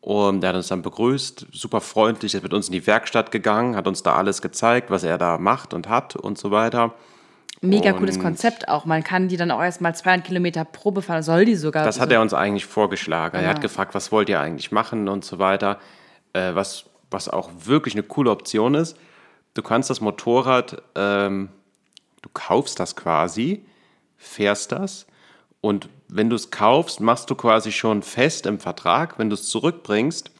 Und 0.00 0.42
der 0.42 0.50
hat 0.50 0.56
uns 0.56 0.68
dann 0.68 0.82
begrüßt, 0.82 1.46
super 1.52 1.80
freundlich, 1.80 2.34
ist 2.34 2.42
mit 2.42 2.52
uns 2.52 2.66
in 2.66 2.72
die 2.72 2.86
Werkstatt 2.86 3.30
gegangen, 3.30 3.74
hat 3.74 3.88
uns 3.88 4.02
da 4.02 4.14
alles 4.16 4.42
gezeigt, 4.42 4.90
was 4.90 5.02
er 5.02 5.16
da 5.16 5.38
macht 5.38 5.72
und 5.72 5.88
hat 5.88 6.14
und 6.14 6.36
so 6.36 6.50
weiter. 6.50 6.92
Mega 7.68 7.92
cooles 7.92 8.16
Und- 8.16 8.22
Konzept 8.22 8.68
auch. 8.68 8.84
Man 8.84 9.02
kann 9.04 9.28
die 9.28 9.36
dann 9.36 9.50
auch 9.50 9.62
erstmal 9.62 9.94
200 9.94 10.26
Kilometer 10.26 10.64
Probe 10.64 11.02
fahren. 11.02 11.22
Soll 11.22 11.44
die 11.44 11.54
sogar. 11.56 11.84
Das 11.84 12.00
hat 12.00 12.08
so. 12.10 12.14
er 12.14 12.20
uns 12.20 12.34
eigentlich 12.34 12.66
vorgeschlagen. 12.66 13.36
Er 13.36 13.48
hat 13.48 13.56
Genau. 13.56 13.62
gefragt, 13.62 13.94
was 13.94 14.12
wollt 14.12 14.28
ihr 14.28 14.40
eigentlich 14.40 14.72
machen 14.72 15.08
und 15.08 15.24
so 15.24 15.38
weiter. 15.38 15.78
Äh, 16.32 16.54
was, 16.54 16.84
was 17.10 17.28
auch 17.28 17.50
wirklich 17.64 17.94
eine 17.94 18.02
coole 18.02 18.30
Option 18.30 18.74
ist, 18.74 18.96
du 19.54 19.62
kannst 19.62 19.90
das 19.90 20.00
Motorrad, 20.00 20.82
ähm, 20.96 21.48
du 22.22 22.28
kaufst 22.32 22.80
das 22.80 22.96
quasi, 22.96 23.64
fährst 24.16 24.72
das 24.72 25.06
und 25.60 25.88
wenn 26.08 26.28
du 26.30 26.36
es 26.36 26.50
kaufst, 26.50 27.00
machst 27.00 27.30
du 27.30 27.34
quasi 27.34 27.70
schon 27.72 28.02
fest 28.02 28.46
im 28.46 28.58
Vertrag, 28.58 29.18
wenn 29.18 29.30
du 29.30 29.34
es 29.34 29.48
zurückbringst, 29.48 30.30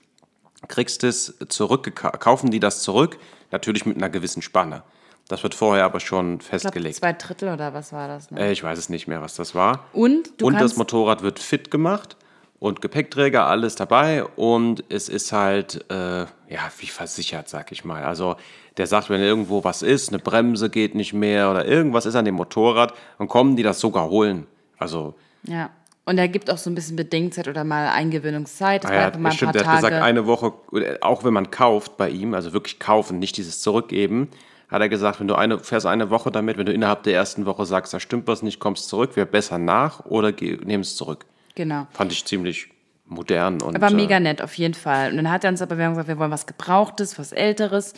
kriegst 0.68 1.04
es 1.04 1.34
zurück, 1.48 1.94
kaufen 1.94 2.50
die 2.50 2.60
das 2.60 2.82
zurück, 2.82 3.18
natürlich 3.50 3.86
mit 3.86 3.96
einer 3.96 4.08
gewissen 4.08 4.42
Spanne. 4.42 4.82
Das 5.28 5.42
wird 5.42 5.54
vorher 5.54 5.84
aber 5.84 6.00
schon 6.00 6.40
festgelegt. 6.40 6.96
Ich 6.96 7.00
glaub, 7.00 7.18
zwei 7.20 7.26
Drittel 7.26 7.52
oder 7.52 7.72
was 7.72 7.92
war 7.92 8.08
das? 8.08 8.30
Ne? 8.30 8.40
Äh, 8.40 8.52
ich 8.52 8.62
weiß 8.62 8.78
es 8.78 8.88
nicht 8.88 9.06
mehr, 9.08 9.22
was 9.22 9.34
das 9.34 9.54
war. 9.54 9.86
Und 9.92 10.40
du 10.40 10.46
Und 10.46 10.60
das 10.60 10.76
Motorrad 10.76 11.22
wird 11.22 11.38
fit 11.38 11.70
gemacht 11.70 12.16
und 12.58 12.82
Gepäckträger, 12.82 13.46
alles 13.46 13.74
dabei. 13.74 14.24
Und 14.24 14.84
es 14.90 15.08
ist 15.08 15.32
halt, 15.32 15.84
äh, 15.90 16.22
ja, 16.22 16.70
wie 16.78 16.86
versichert, 16.86 17.48
sag 17.48 17.72
ich 17.72 17.84
mal. 17.84 18.04
Also 18.04 18.36
der 18.76 18.86
sagt, 18.86 19.08
wenn 19.08 19.20
irgendwo 19.22 19.64
was 19.64 19.82
ist, 19.82 20.10
eine 20.10 20.18
Bremse 20.18 20.68
geht 20.68 20.94
nicht 20.94 21.14
mehr 21.14 21.50
oder 21.50 21.64
irgendwas 21.66 22.06
ist 22.06 22.16
an 22.16 22.24
dem 22.24 22.34
Motorrad, 22.34 22.92
dann 23.18 23.28
kommen 23.28 23.56
die 23.56 23.62
das 23.62 23.80
sogar 23.80 24.08
holen. 24.10 24.46
Also, 24.78 25.14
Ja. 25.44 25.70
Und 26.06 26.18
er 26.18 26.28
gibt 26.28 26.50
auch 26.50 26.58
so 26.58 26.68
ein 26.68 26.74
bisschen 26.74 26.96
Bedenkzeit 26.96 27.48
oder 27.48 27.64
mal 27.64 27.88
Eingewöhnungszeit. 27.88 28.84
Das 28.84 28.90
ah 28.90 28.94
ja, 28.94 29.06
einfach 29.06 29.18
mal 29.18 29.30
ein 29.30 29.36
stimmt, 29.36 29.52
paar 29.54 29.62
der 29.62 29.72
hat 29.72 29.80
Tage. 29.80 29.86
gesagt, 29.94 30.04
eine 30.04 30.26
Woche, 30.26 30.52
oder 30.70 30.98
auch 31.00 31.24
wenn 31.24 31.32
man 31.32 31.50
kauft 31.50 31.96
bei 31.96 32.10
ihm, 32.10 32.34
also 32.34 32.52
wirklich 32.52 32.78
kaufen, 32.78 33.18
nicht 33.18 33.38
dieses 33.38 33.62
Zurückgeben, 33.62 34.28
hat 34.74 34.82
er 34.82 34.88
gesagt, 34.88 35.20
wenn 35.20 35.28
du 35.28 35.36
eine, 35.36 35.58
fährst 35.58 35.86
eine 35.86 36.10
Woche 36.10 36.30
damit, 36.30 36.58
wenn 36.58 36.66
du 36.66 36.72
innerhalb 36.72 37.04
der 37.04 37.14
ersten 37.14 37.46
Woche 37.46 37.64
sagst, 37.64 37.94
da 37.94 38.00
stimmt 38.00 38.26
was 38.26 38.42
nicht, 38.42 38.58
kommst 38.58 38.88
zurück, 38.88 39.16
wäre 39.16 39.26
besser 39.26 39.58
nach 39.58 40.04
oder 40.04 40.32
nimm 40.32 40.80
es 40.80 40.96
zurück. 40.96 41.24
genau. 41.54 41.86
Fand 41.92 42.12
ich 42.12 42.24
ziemlich 42.24 42.68
modern 43.06 43.60
und 43.60 43.76
Aber 43.76 43.88
äh, 43.88 43.94
mega 43.94 44.18
nett, 44.18 44.42
auf 44.42 44.54
jeden 44.54 44.74
Fall. 44.74 45.10
Und 45.10 45.16
dann 45.16 45.30
hat 45.30 45.44
er 45.44 45.50
uns 45.50 45.62
aber 45.62 45.78
wir 45.78 45.84
haben 45.84 45.92
gesagt, 45.92 46.08
wir 46.08 46.18
wollen 46.18 46.30
was 46.30 46.46
Gebrauchtes, 46.46 47.18
was 47.18 47.32
Älteres. 47.32 47.94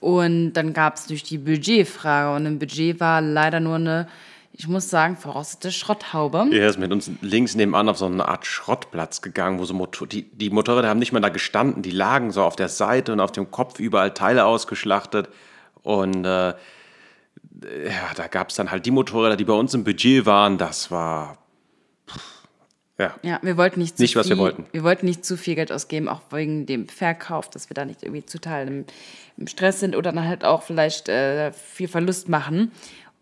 Und 0.00 0.54
dann 0.54 0.72
gab 0.72 0.96
es 0.96 1.06
durch 1.06 1.22
die 1.22 1.38
Budgetfrage. 1.38 2.34
Und 2.34 2.46
im 2.46 2.58
Budget 2.58 2.98
war 2.98 3.20
leider 3.20 3.60
nur 3.60 3.76
eine, 3.76 4.08
ich 4.52 4.66
muss 4.66 4.90
sagen, 4.90 5.16
verrostete 5.16 5.70
Schrotthaube. 5.70 6.48
Er 6.50 6.68
ist 6.68 6.78
mit 6.78 6.90
uns 6.90 7.10
links 7.20 7.54
nebenan 7.54 7.88
auf 7.88 7.98
so 7.98 8.06
eine 8.06 8.26
Art 8.26 8.46
Schrottplatz 8.46 9.22
gegangen, 9.22 9.58
wo 9.58 9.64
so 9.64 9.74
Motor 9.74 10.08
die, 10.08 10.22
die 10.22 10.50
Motorräder 10.50 10.88
haben 10.88 10.98
nicht 10.98 11.12
mal 11.12 11.20
da 11.20 11.28
gestanden, 11.28 11.82
die 11.82 11.90
lagen 11.90 12.32
so 12.32 12.42
auf 12.42 12.56
der 12.56 12.68
Seite 12.68 13.12
und 13.12 13.20
auf 13.20 13.32
dem 13.32 13.50
Kopf 13.50 13.78
überall 13.78 14.14
Teile 14.14 14.46
ausgeschlachtet. 14.46 15.28
Und 15.88 16.26
äh, 16.26 16.48
ja, 16.48 16.54
da 18.14 18.26
gab 18.26 18.50
es 18.50 18.56
dann 18.56 18.70
halt 18.70 18.84
die 18.84 18.90
Motorräder, 18.90 19.36
die 19.36 19.44
bei 19.44 19.54
uns 19.54 19.72
im 19.72 19.84
Budget 19.84 20.26
waren, 20.26 20.58
das 20.58 20.90
war. 20.90 21.38
pff, 22.06 22.20
Ja, 22.98 23.14
Ja, 23.22 23.38
wir 23.40 23.56
wollten 23.56 23.80
nicht 23.80 23.96
zu 23.96 24.02
Nicht, 24.02 24.14
was 24.14 24.26
viel, 24.26 24.36
wir 24.36 24.42
wollten. 24.42 24.66
Wir 24.70 24.84
wollten 24.84 25.06
nicht 25.06 25.24
zu 25.24 25.38
viel 25.38 25.54
Geld 25.54 25.72
ausgeben, 25.72 26.10
auch 26.10 26.20
wegen 26.30 26.66
dem 26.66 26.88
Verkauf, 26.88 27.48
dass 27.48 27.70
wir 27.70 27.74
da 27.74 27.86
nicht 27.86 28.02
irgendwie 28.02 28.20
total 28.20 28.68
im, 28.68 28.84
im 29.38 29.46
Stress 29.46 29.80
sind 29.80 29.96
oder 29.96 30.12
dann 30.12 30.28
halt 30.28 30.44
auch 30.44 30.62
vielleicht 30.62 31.08
äh, 31.08 31.52
viel 31.52 31.88
Verlust 31.88 32.28
machen, 32.28 32.70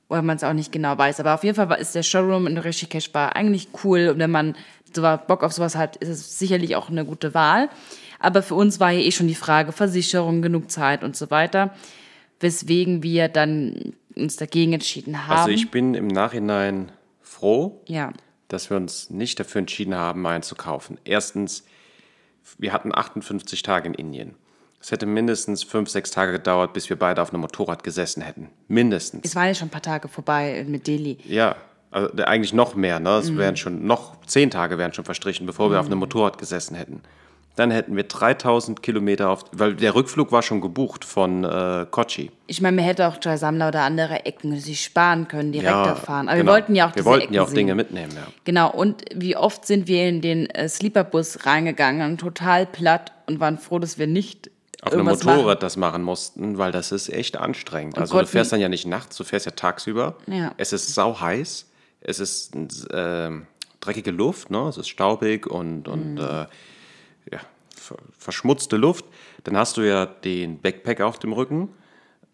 weil 0.08 0.22
man 0.22 0.36
es 0.36 0.42
auch 0.42 0.52
nicht 0.52 0.72
genau 0.72 0.98
weiß. 0.98 1.20
Aber 1.20 1.34
auf 1.34 1.44
jeden 1.44 1.54
Fall 1.54 1.70
ist 1.78 1.94
der 1.94 2.02
Showroom 2.02 2.48
in 2.48 2.58
Rishikesh 2.58 3.14
war 3.14 3.36
eigentlich 3.36 3.68
cool 3.84 4.08
und 4.08 4.18
wenn 4.18 4.32
man 4.32 4.56
so 4.92 5.02
Bock 5.02 5.44
auf 5.44 5.52
sowas 5.52 5.76
hat, 5.76 5.94
ist 5.98 6.08
es 6.08 6.36
sicherlich 6.40 6.74
auch 6.74 6.90
eine 6.90 7.04
gute 7.04 7.32
Wahl. 7.32 7.68
Aber 8.18 8.42
für 8.42 8.56
uns 8.56 8.80
war 8.80 8.90
ja 8.90 8.98
eh 8.98 9.12
schon 9.12 9.28
die 9.28 9.36
Frage 9.36 9.70
Versicherung, 9.70 10.42
genug 10.42 10.68
Zeit 10.68 11.04
und 11.04 11.14
so 11.14 11.30
weiter, 11.30 11.70
weswegen 12.40 13.02
wir 13.02 13.28
dann 13.28 13.94
uns 14.14 14.36
dagegen 14.36 14.72
entschieden 14.72 15.26
haben. 15.26 15.38
also 15.38 15.50
ich 15.50 15.70
bin 15.70 15.94
im 15.94 16.08
Nachhinein 16.08 16.92
froh, 17.20 17.82
ja. 17.86 18.12
dass 18.48 18.70
wir 18.70 18.76
uns 18.76 19.10
nicht 19.10 19.38
dafür 19.40 19.58
entschieden 19.60 19.94
haben, 19.94 20.26
einen 20.26 20.42
zu 20.42 20.54
kaufen. 20.54 20.98
Erstens, 21.04 21.64
wir 22.58 22.72
hatten 22.72 22.94
58 22.94 23.62
Tage 23.62 23.88
in 23.88 23.94
Indien. 23.94 24.34
Es 24.80 24.92
hätte 24.92 25.06
mindestens 25.06 25.64
fünf, 25.64 25.88
sechs 25.90 26.10
Tage 26.12 26.32
gedauert, 26.32 26.72
bis 26.72 26.88
wir 26.88 26.98
beide 26.98 27.20
auf 27.20 27.30
einem 27.30 27.40
Motorrad 27.40 27.82
gesessen 27.82 28.22
hätten. 28.22 28.50
Mindestens. 28.68 29.22
Es 29.24 29.34
waren 29.34 29.48
ja 29.48 29.54
schon 29.54 29.68
ein 29.68 29.72
paar 29.72 29.82
Tage 29.82 30.06
vorbei 30.08 30.64
mit 30.68 30.86
Delhi. 30.86 31.18
Ja, 31.26 31.56
also 31.90 32.10
eigentlich 32.24 32.52
noch 32.52 32.74
mehr. 32.76 33.00
Ne? 33.00 33.10
Es 33.18 33.30
Mhm. 33.30 33.38
wären 33.38 33.56
schon 33.56 33.86
noch 33.86 34.20
zehn 34.26 34.50
Tage 34.50 34.78
wären 34.78 34.92
schon 34.92 35.04
verstrichen, 35.04 35.44
bevor 35.46 35.70
wir 35.70 35.80
auf 35.80 35.86
einem 35.86 35.98
Motorrad 35.98 36.38
gesessen 36.38 36.76
hätten. 36.76 37.02
Dann 37.56 37.70
hätten 37.70 37.96
wir 37.96 38.04
3000 38.04 38.82
Kilometer 38.82 39.30
auf, 39.30 39.44
weil 39.52 39.74
der 39.74 39.94
Rückflug 39.94 40.30
war 40.30 40.42
schon 40.42 40.60
gebucht 40.60 41.06
von 41.06 41.42
äh, 41.42 41.86
Kochi. 41.90 42.30
Ich 42.46 42.60
meine, 42.60 42.76
man 42.76 42.84
hätte 42.84 43.08
auch 43.08 43.16
Jaisamla 43.20 43.68
oder 43.68 43.80
andere 43.80 44.26
Ecken 44.26 44.60
sich 44.60 44.84
sparen 44.84 45.26
können, 45.26 45.52
direkt 45.52 45.70
Ja, 45.70 45.86
da 45.86 45.94
fahren. 45.94 46.28
Aber 46.28 46.36
genau. 46.36 46.48
wir 46.48 46.52
wollten 46.54 46.74
ja 46.74 46.84
auch 46.84 46.90
wir 46.90 46.94
diese 46.96 47.04
wollten 47.06 47.24
Ecken 47.24 47.34
ja 47.34 47.42
auch 47.42 47.48
sehen. 47.48 47.54
Dinge 47.56 47.74
mitnehmen. 47.74 48.12
Ja. 48.14 48.26
Genau, 48.44 48.70
und 48.70 49.02
wie 49.14 49.36
oft 49.38 49.66
sind 49.66 49.88
wir 49.88 50.06
in 50.06 50.20
den 50.20 50.50
äh, 50.50 50.68
Sleeperbus 50.68 51.46
reingegangen, 51.46 52.18
total 52.18 52.66
platt 52.66 53.12
und 53.26 53.40
waren 53.40 53.56
froh, 53.58 53.78
dass 53.78 53.98
wir 53.98 54.06
nicht 54.06 54.50
Auf 54.82 54.92
einem 54.92 55.06
Motorrad 55.06 55.46
machen. 55.46 55.58
das 55.60 55.76
machen 55.78 56.02
mussten, 56.02 56.58
weil 56.58 56.72
das 56.72 56.92
ist 56.92 57.08
echt 57.08 57.38
anstrengend. 57.38 57.96
also 57.96 58.12
du 58.12 58.18
konnten- 58.18 58.32
fährst 58.32 58.52
dann 58.52 58.60
ja 58.60 58.68
nicht 58.68 58.86
nachts, 58.86 59.16
du 59.16 59.24
fährst 59.24 59.46
ja 59.46 59.52
tagsüber. 59.52 60.16
Ja. 60.26 60.52
Es 60.58 60.74
ist 60.74 60.92
sau 60.94 61.18
heiß, 61.18 61.64
es 62.02 62.20
ist 62.20 62.52
ähm, 62.92 63.46
dreckige 63.80 64.10
Luft, 64.10 64.50
ne? 64.50 64.68
es 64.68 64.76
ist 64.76 64.88
staubig 64.90 65.46
und, 65.46 65.88
und 65.88 66.16
Mhm. 66.16 66.20
äh, 66.20 66.46
ja, 67.32 67.38
ver 67.74 67.96
verschmutzte 68.18 68.76
Luft. 68.76 69.04
Dann 69.44 69.56
hast 69.56 69.76
du 69.76 69.82
ja 69.82 70.06
den 70.06 70.60
Backpack 70.60 71.00
auf 71.00 71.18
dem 71.18 71.32
Rücken, 71.32 71.68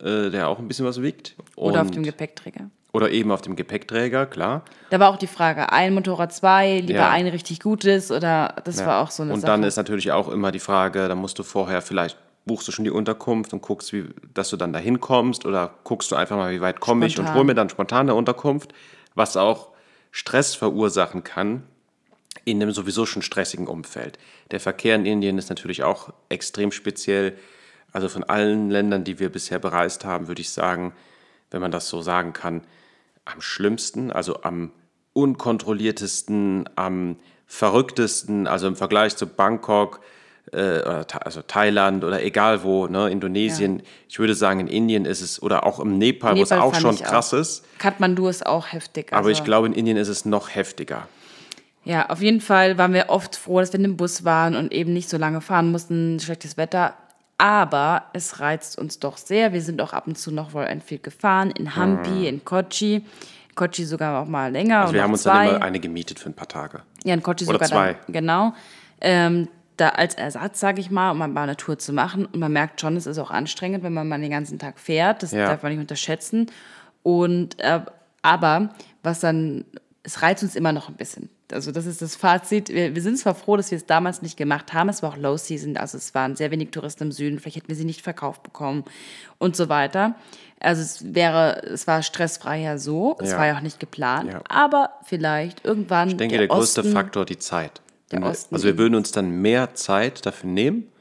äh, 0.01 0.31
der 0.31 0.49
auch 0.49 0.59
ein 0.59 0.69
bisschen 0.69 0.87
was 0.87 1.03
wiegt. 1.03 1.37
Oder 1.57 1.83
auf 1.83 1.91
dem 1.91 2.03
Gepäckträger. 2.03 2.71
Oder 2.95 3.11
eben 3.11 3.31
auf 3.33 3.41
dem 3.41 3.57
Gepäckträger, 3.57 4.27
klar. 4.27 4.65
Da 4.91 5.01
war 5.01 5.09
auch 5.11 5.17
die 5.17 5.27
Frage, 5.27 5.73
ein 5.73 5.95
Motorrad, 5.95 6.33
zwei, 6.33 6.79
lieber 6.79 6.99
Ja. 6.99 7.11
ein 7.11 7.27
richtig 7.27 7.61
gutes 7.61 8.11
oder 8.11 8.57
das 8.65 8.81
Ja. 8.81 8.87
war 8.87 9.03
auch 9.03 9.11
so 9.11 9.23
eine 9.23 9.33
Und 9.33 9.41
Sache. 9.41 9.51
dann 9.53 9.63
ist 9.63 9.77
natürlich 9.77 10.13
auch 10.13 10.29
immer 10.29 10.53
die 10.53 10.59
Frage, 10.59 11.09
da 11.09 11.15
musst 11.15 11.39
du 11.39 11.43
vorher 11.43 11.81
vielleicht 11.81 12.19
buchst 12.45 12.67
du 12.67 12.73
schon 12.73 12.85
die 12.85 12.91
Unterkunft 12.91 13.53
und 13.53 13.63
guckst, 13.63 13.93
wie, 13.93 14.07
dass 14.35 14.51
du 14.51 14.57
dann 14.57 14.73
dahin 14.73 15.01
kommst 15.01 15.47
oder 15.47 15.75
guckst 15.85 16.11
du 16.11 16.17
einfach 16.17 16.37
mal, 16.37 16.53
wie 16.53 16.61
weit 16.61 16.81
komme 16.81 17.07
ich 17.07 17.19
und 17.19 17.33
hol 17.33 17.45
mir 17.45 17.55
dann 17.55 17.69
spontan 17.71 18.01
eine 18.01 18.15
Unterkunft, 18.17 18.75
was 19.15 19.37
auch 19.37 19.69
Stress 20.11 20.55
verursachen 20.57 21.23
kann 21.25 21.63
in 22.45 22.63
einem 22.63 22.73
sowieso 22.73 23.07
schon 23.07 23.23
stressigen 23.23 23.67
Umfeld. 23.67 24.19
Der 24.51 24.61
Verkehr 24.61 24.97
in 24.97 25.07
Indien 25.07 25.39
ist 25.39 25.49
natürlich 25.49 25.83
auch 25.83 26.13
extrem 26.29 26.73
speziell. 26.73 27.37
Also 27.93 28.09
von 28.09 28.25
allen 28.25 28.71
Ländern, 28.71 29.05
die 29.05 29.19
wir 29.19 29.29
bisher 29.31 29.59
bereist 29.59 30.05
haben, 30.05 30.29
würde 30.29 30.41
ich 30.41 30.51
sagen, 30.51 30.93
wenn 31.51 31.61
man 31.61 31.71
das 31.71 31.89
so 31.89 32.03
sagen 32.03 32.33
kann, 32.33 32.63
am 33.25 33.41
schlimmsten, 33.41 34.11
also 34.11 34.43
am 34.43 34.73
unkontrolliertesten, 35.13 36.69
am 36.77 37.17
verrücktesten, 37.47 38.47
also 38.47 38.67
im 38.67 38.77
Vergleich 38.77 39.17
zu 39.17 39.27
Bangkok, 39.27 40.01
äh, 40.53 41.05
also 41.21 41.43
Thailand 41.43 42.03
oder 42.03 42.23
egal 42.23 42.63
wo, 42.63 42.87
ne, 42.87 43.11
Indonesien. 43.11 43.83
Ich 44.09 44.19
würde 44.19 44.35
sagen, 44.35 44.61
in 44.61 44.67
Indien 44.69 45.05
ist 45.05 45.21
es, 45.21 45.43
oder 45.43 45.65
auch 45.65 45.79
im 45.79 45.99
Nepal, 45.99 46.37
wo 46.37 46.43
es 46.43 46.51
Nepal 46.51 46.67
auch 46.67 46.75
schon 46.75 46.97
krass 46.97 47.33
ist. 47.33 47.65
Kathmandu 47.79 48.29
ist 48.29 48.47
auch 48.47 48.73
heftig. 48.73 49.13
Aber 49.13 49.29
also- 49.29 49.31
ich 49.31 49.45
glaube, 49.45 49.67
in 49.67 49.75
Indien 49.75 49.97
ist 49.97 50.09
es 50.09 50.25
noch 50.25 50.55
heftiger. 50.55 51.09
Ja, 51.85 52.11
auf 52.11 52.21
jeden 52.23 52.41
Fall 52.41 52.79
waren 52.79 52.93
wir 52.93 53.09
oft 53.09 53.37
froh, 53.37 53.59
dass 53.61 53.73
wir 53.73 53.79
in 53.79 53.83
dem 53.85 53.97
Bus 53.97 54.25
waren 54.25 54.55
und 54.55 54.73
eben 54.73 54.93
nicht 54.93 55.09
so 55.09 55.17
lange 55.19 55.41
fahren 55.41 55.73
mussten, 55.73 56.21
schlechtes 56.21 56.57
Wetter. 56.57 56.95
Aber 57.39 58.05
es 58.13 58.39
reizt 58.39 58.79
uns 58.79 59.01
doch 59.01 59.17
sehr. 59.17 59.53
Wir 59.53 59.63
sind 59.63 59.81
auch 59.83 59.93
ab 59.93 60.07
und 60.07 60.17
zu 60.17 60.31
noch 60.31 60.55
Royal 60.55 60.69
Enfield 60.69 61.03
gefahren, 61.03 61.51
in 61.51 61.75
Hampi, 61.75 62.29
in 62.29 62.45
Kochi. 62.45 63.05
Kochi 63.57 63.85
sogar 63.85 64.23
auch 64.23 64.29
mal 64.29 64.53
länger. 64.53 64.77
Mhm. 64.77 64.83
Also 64.83 64.95
wir 64.95 65.03
haben 65.03 65.13
uns 65.13 65.23
zwei. 65.25 65.47
dann 65.47 65.57
immer 65.57 65.65
eine 65.65 65.81
gemietet 65.81 66.21
für 66.21 66.31
ein 66.31 66.35
paar 66.35 66.49
Tage. 66.49 66.83
Ja, 67.05 67.15
in 67.15 67.23
Kochi 67.23 67.45
Oder 67.45 67.55
sogar 67.55 67.69
zwei. 67.69 67.93
Dann, 67.95 68.13
genau. 68.13 68.55
Ähm, 69.01 69.49
da 69.77 69.89
als 69.89 70.15
Ersatz, 70.15 70.61
sage 70.61 70.81
ich 70.81 70.91
mal, 70.91 71.11
um 71.11 71.19
mal 71.19 71.37
eine 71.37 71.57
Tour 71.57 71.79
zu 71.79 71.93
machen. 71.93 72.27
Und 72.27 72.39
man 72.39 72.53
merkt 72.53 72.81
schon, 72.81 72.97
es 72.97 73.07
ist 73.07 73.19
auch 73.19 73.33
anstrengend, 73.33 73.83
wenn 73.83 73.93
man 73.93 74.07
mal 74.07 74.21
den 74.21 74.31
ganzen 74.31 74.61
Tag 74.61 74.79
fährt. 74.79 75.23
Das 75.25 75.33
Ja. 75.33 75.47
darf 75.49 75.63
man 75.63 75.73
nicht 75.73 75.81
unterschätzen. 75.81 76.47
Und 77.03 77.59
äh, 77.59 77.81
aber 78.23 78.71
was 79.03 79.19
dann, 79.19 79.65
es 80.05 80.23
reizt 80.23 80.45
uns 80.45 80.55
immer 80.55 80.73
noch 80.73 80.89
ein 80.89 80.95
bisschen. 80.95 81.29
Also 81.53 81.73
das 81.73 81.87
ist 81.87 82.03
das 82.03 82.17
Fazit. 82.17 82.69
Wir, 82.69 82.95
wir 82.95 83.03
sind 83.03 83.19
zwar 83.19 83.35
froh, 83.35 83.57
dass 83.57 83.71
wir 83.71 83.77
es 83.77 83.87
damals 83.87 84.23
nicht 84.23 84.37
gemacht 84.37 84.73
haben. 84.73 84.89
Es 84.89 85.03
war 85.03 85.11
auch 85.11 85.17
Low 85.17 85.37
Season, 85.37 85.77
also 85.77 85.99
es 85.99 86.15
waren 86.15 86.37
sehr 86.37 86.51
wenig 86.51 86.71
Touristen 86.71 87.05
im 87.05 87.13
Süden. 87.13 87.39
Vielleicht 87.39 87.57
hätten 87.57 87.69
wir 87.69 87.77
sie 87.77 87.85
nicht 87.85 88.03
verkauft 88.03 88.43
bekommen 88.43 88.85
und 89.39 89.57
so 89.57 89.69
weiter. 89.69 90.15
Also 90.61 90.83
es 90.83 91.15
wäre, 91.15 91.63
es 91.65 91.87
war 91.87 92.03
stressfrei 92.03 92.61
ja 92.61 92.79
so. 92.79 93.17
Es 93.21 93.31
Ja. 93.33 93.39
war 93.39 93.47
ja 93.49 93.57
auch 93.57 93.63
nicht 93.63 93.81
geplant. 93.81 94.33
Ja. 94.33 94.43
Aber 94.49 94.91
vielleicht 95.05 95.65
irgendwann. 95.65 96.09
Ich 96.11 96.17
denke, 96.17 96.39
der, 96.39 96.49
größte 96.49 96.83
Osten, 96.83 96.93
Faktor 96.93 97.25
die 97.25 97.39
Zeit. 97.39 97.81
Der 98.13 98.21
wir, 98.21 98.29
Osten 98.29 98.55
also 98.55 98.67
wir 98.67 98.79
würden 98.79 98.95
uns 98.95 99.11
dann 99.11 99.31
mehr 99.31 99.75
Zeit 99.75 100.25
dafür 100.27 100.51
nehmen 100.51 100.92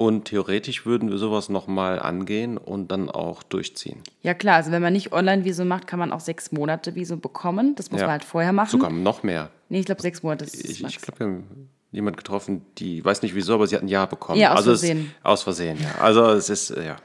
und 0.00 0.24
theoretisch 0.24 0.86
würden 0.86 1.10
wir 1.10 1.18
sowas 1.18 1.50
nochmal 1.50 1.98
angehen 2.00 2.56
und 2.56 2.90
dann 2.90 3.10
auch 3.10 3.42
durchziehen. 3.42 3.98
Ja 4.22 4.32
klar, 4.32 4.54
also 4.56 4.70
wenn 4.70 4.80
man 4.80 4.94
nicht 4.94 5.12
Online-Visum 5.12 5.68
macht, 5.68 5.86
kann 5.86 5.98
man 5.98 6.10
auch 6.10 6.20
sechs 6.20 6.52
Monate 6.52 6.94
Visum 6.94 7.20
bekommen. 7.20 7.74
Das 7.74 7.90
muss 7.90 8.00
Ja. 8.00 8.06
man 8.06 8.12
halt 8.12 8.24
vorher 8.24 8.54
machen. 8.54 8.70
Sogar 8.70 8.88
noch 8.90 9.22
mehr. 9.22 9.50
Nee, 9.68 9.80
ich 9.80 9.84
glaube 9.84 10.00
sechs 10.00 10.22
Monate 10.22 10.46
ist 10.46 10.54
Ich, 10.54 10.82
ich 10.82 11.00
glaube, 11.02 11.18
wir 11.20 11.26
haben 11.26 11.68
jemanden 11.92 12.16
getroffen, 12.16 12.62
die 12.78 13.04
weiß 13.04 13.20
nicht 13.20 13.34
wieso, 13.34 13.52
aber 13.52 13.66
sie 13.66 13.76
hat 13.76 13.82
ein 13.82 13.88
Ja 13.88 14.06
bekommen. 14.06 14.40
Ja, 14.40 14.52
aus 14.52 14.60
also 14.60 14.70
Versehen. 14.70 15.12
Es, 15.20 15.26
aus 15.26 15.42
Versehen, 15.42 15.76
ja. 15.78 16.02
Also 16.02 16.24
es 16.30 16.48
ist, 16.48 16.70
äh, 16.70 16.86
ja. 16.86 16.96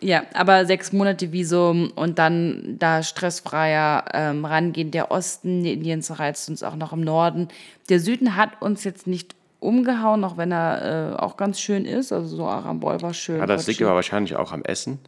Ja, 0.00 0.22
aber 0.32 0.66
sechs 0.66 0.92
Monate 0.92 1.32
Visum 1.32 1.90
und 1.96 2.20
dann 2.20 2.76
da 2.78 3.02
stressfreier 3.02 4.04
ähm, 4.14 4.44
rangehen. 4.44 4.92
Der 4.92 5.10
Osten 5.10 5.64
Indiens 5.64 6.16
reizt 6.20 6.48
uns 6.48 6.62
auch 6.62 6.76
noch 6.76 6.92
im 6.92 7.00
Norden. 7.00 7.48
Der 7.88 7.98
Süden 7.98 8.36
hat 8.36 8.62
uns 8.62 8.84
jetzt 8.84 9.08
nicht 9.08 9.34
umgehauen, 9.60 10.22
auch 10.24 10.36
wenn 10.36 10.52
er 10.52 11.12
äh, 11.14 11.16
auch 11.16 11.36
ganz 11.36 11.60
schön 11.60 11.84
ist. 11.84 12.12
Also 12.12 12.36
so 12.36 12.46
Arambol 12.46 13.00
war 13.02 13.14
schön. 13.14 13.38
Ja, 13.38 13.46
das 13.46 13.66
liegt 13.66 13.82
aber 13.82 13.94
wahrscheinlich 13.94 14.36
auch 14.36 14.52
am 14.52 14.62
Essen, 14.64 14.98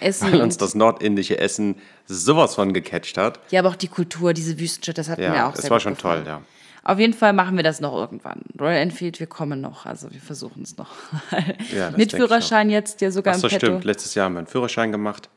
Essen 0.00 0.32
weil 0.32 0.40
uns 0.42 0.56
das 0.56 0.74
nordindische 0.74 1.38
Essen 1.38 1.76
sowas 2.06 2.54
von 2.56 2.72
gecatcht 2.72 3.16
hat. 3.16 3.38
Ja, 3.50 3.60
aber 3.60 3.70
auch 3.70 3.76
die 3.76 3.88
Kultur, 3.88 4.32
diese 4.34 4.58
Wüstenstadt, 4.58 4.98
das 4.98 5.08
hat 5.08 5.18
mir 5.18 5.24
Ja, 5.34 5.48
auch 5.48 5.54
es 5.54 5.62
sehr 5.62 5.70
war 5.70 5.78
gut 5.78 5.82
schon 5.82 5.94
gefallen. 5.94 6.24
toll, 6.24 6.32
ja. 6.32 6.42
Auf 6.82 6.98
jeden 6.98 7.12
Fall 7.12 7.34
machen 7.34 7.56
wir 7.56 7.62
das 7.62 7.80
noch 7.80 7.94
irgendwann. 7.94 8.40
Royal 8.58 8.76
Enfield, 8.78 9.20
wir 9.20 9.26
kommen 9.26 9.60
noch. 9.60 9.84
Also 9.84 10.10
wir 10.12 10.20
versuchen 10.20 10.62
es 10.62 10.76
noch. 10.78 10.88
Ja, 11.76 11.90
Mit 11.90 12.12
Führerschein 12.12 12.70
jetzt 12.70 13.02
ja 13.02 13.10
sogar 13.10 13.34
Ach 13.34 13.38
so, 13.38 13.46
im 13.48 13.50
Petto. 13.52 13.66
stimmt. 13.66 13.84
Letztes 13.84 14.14
Jahr 14.14 14.24
haben 14.24 14.32
wir 14.34 14.38
einen 14.38 14.46
Führerschein 14.46 14.90
gemacht. 14.90 15.28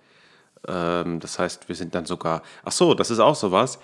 Ähm, 0.68 1.20
das 1.20 1.38
heißt, 1.40 1.68
wir 1.68 1.76
sind 1.76 1.94
dann 1.96 2.06
sogar. 2.06 2.42
Ach 2.64 2.72
so, 2.72 2.94
das 2.94 3.12
ist 3.12 3.20
auch 3.20 3.36
sowas. 3.36 3.78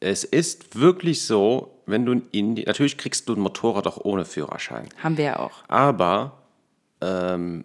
Es 0.00 0.24
ist 0.24 0.80
wirklich 0.80 1.24
so, 1.24 1.82
wenn 1.86 2.06
du 2.06 2.22
in 2.32 2.54
die. 2.54 2.64
Natürlich 2.64 2.96
kriegst 2.96 3.28
du 3.28 3.34
ein 3.34 3.40
Motorrad 3.40 3.86
auch 3.86 3.98
ohne 4.02 4.24
Führerschein. 4.24 4.88
Haben 5.02 5.16
wir 5.16 5.24
ja 5.24 5.38
auch. 5.38 5.62
Aber 5.68 6.40
ähm, 7.00 7.64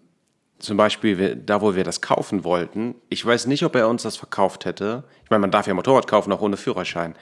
zum 0.59 0.77
Beispiel 0.77 1.35
da, 1.35 1.61
wo 1.61 1.75
wir 1.75 1.83
das 1.83 2.01
kaufen 2.01 2.43
wollten, 2.43 2.95
ich 3.09 3.25
weiß 3.25 3.47
nicht, 3.47 3.63
ob 3.63 3.75
er 3.75 3.87
uns 3.87 4.03
das 4.03 4.17
verkauft 4.17 4.65
hätte. 4.65 5.03
Ich 5.23 5.29
meine, 5.29 5.41
man 5.41 5.51
darf 5.51 5.67
ja 5.67 5.73
Motorrad 5.73 6.07
kaufen, 6.07 6.31
auch 6.31 6.41
ohne 6.41 6.57
Führerschein. 6.57 7.15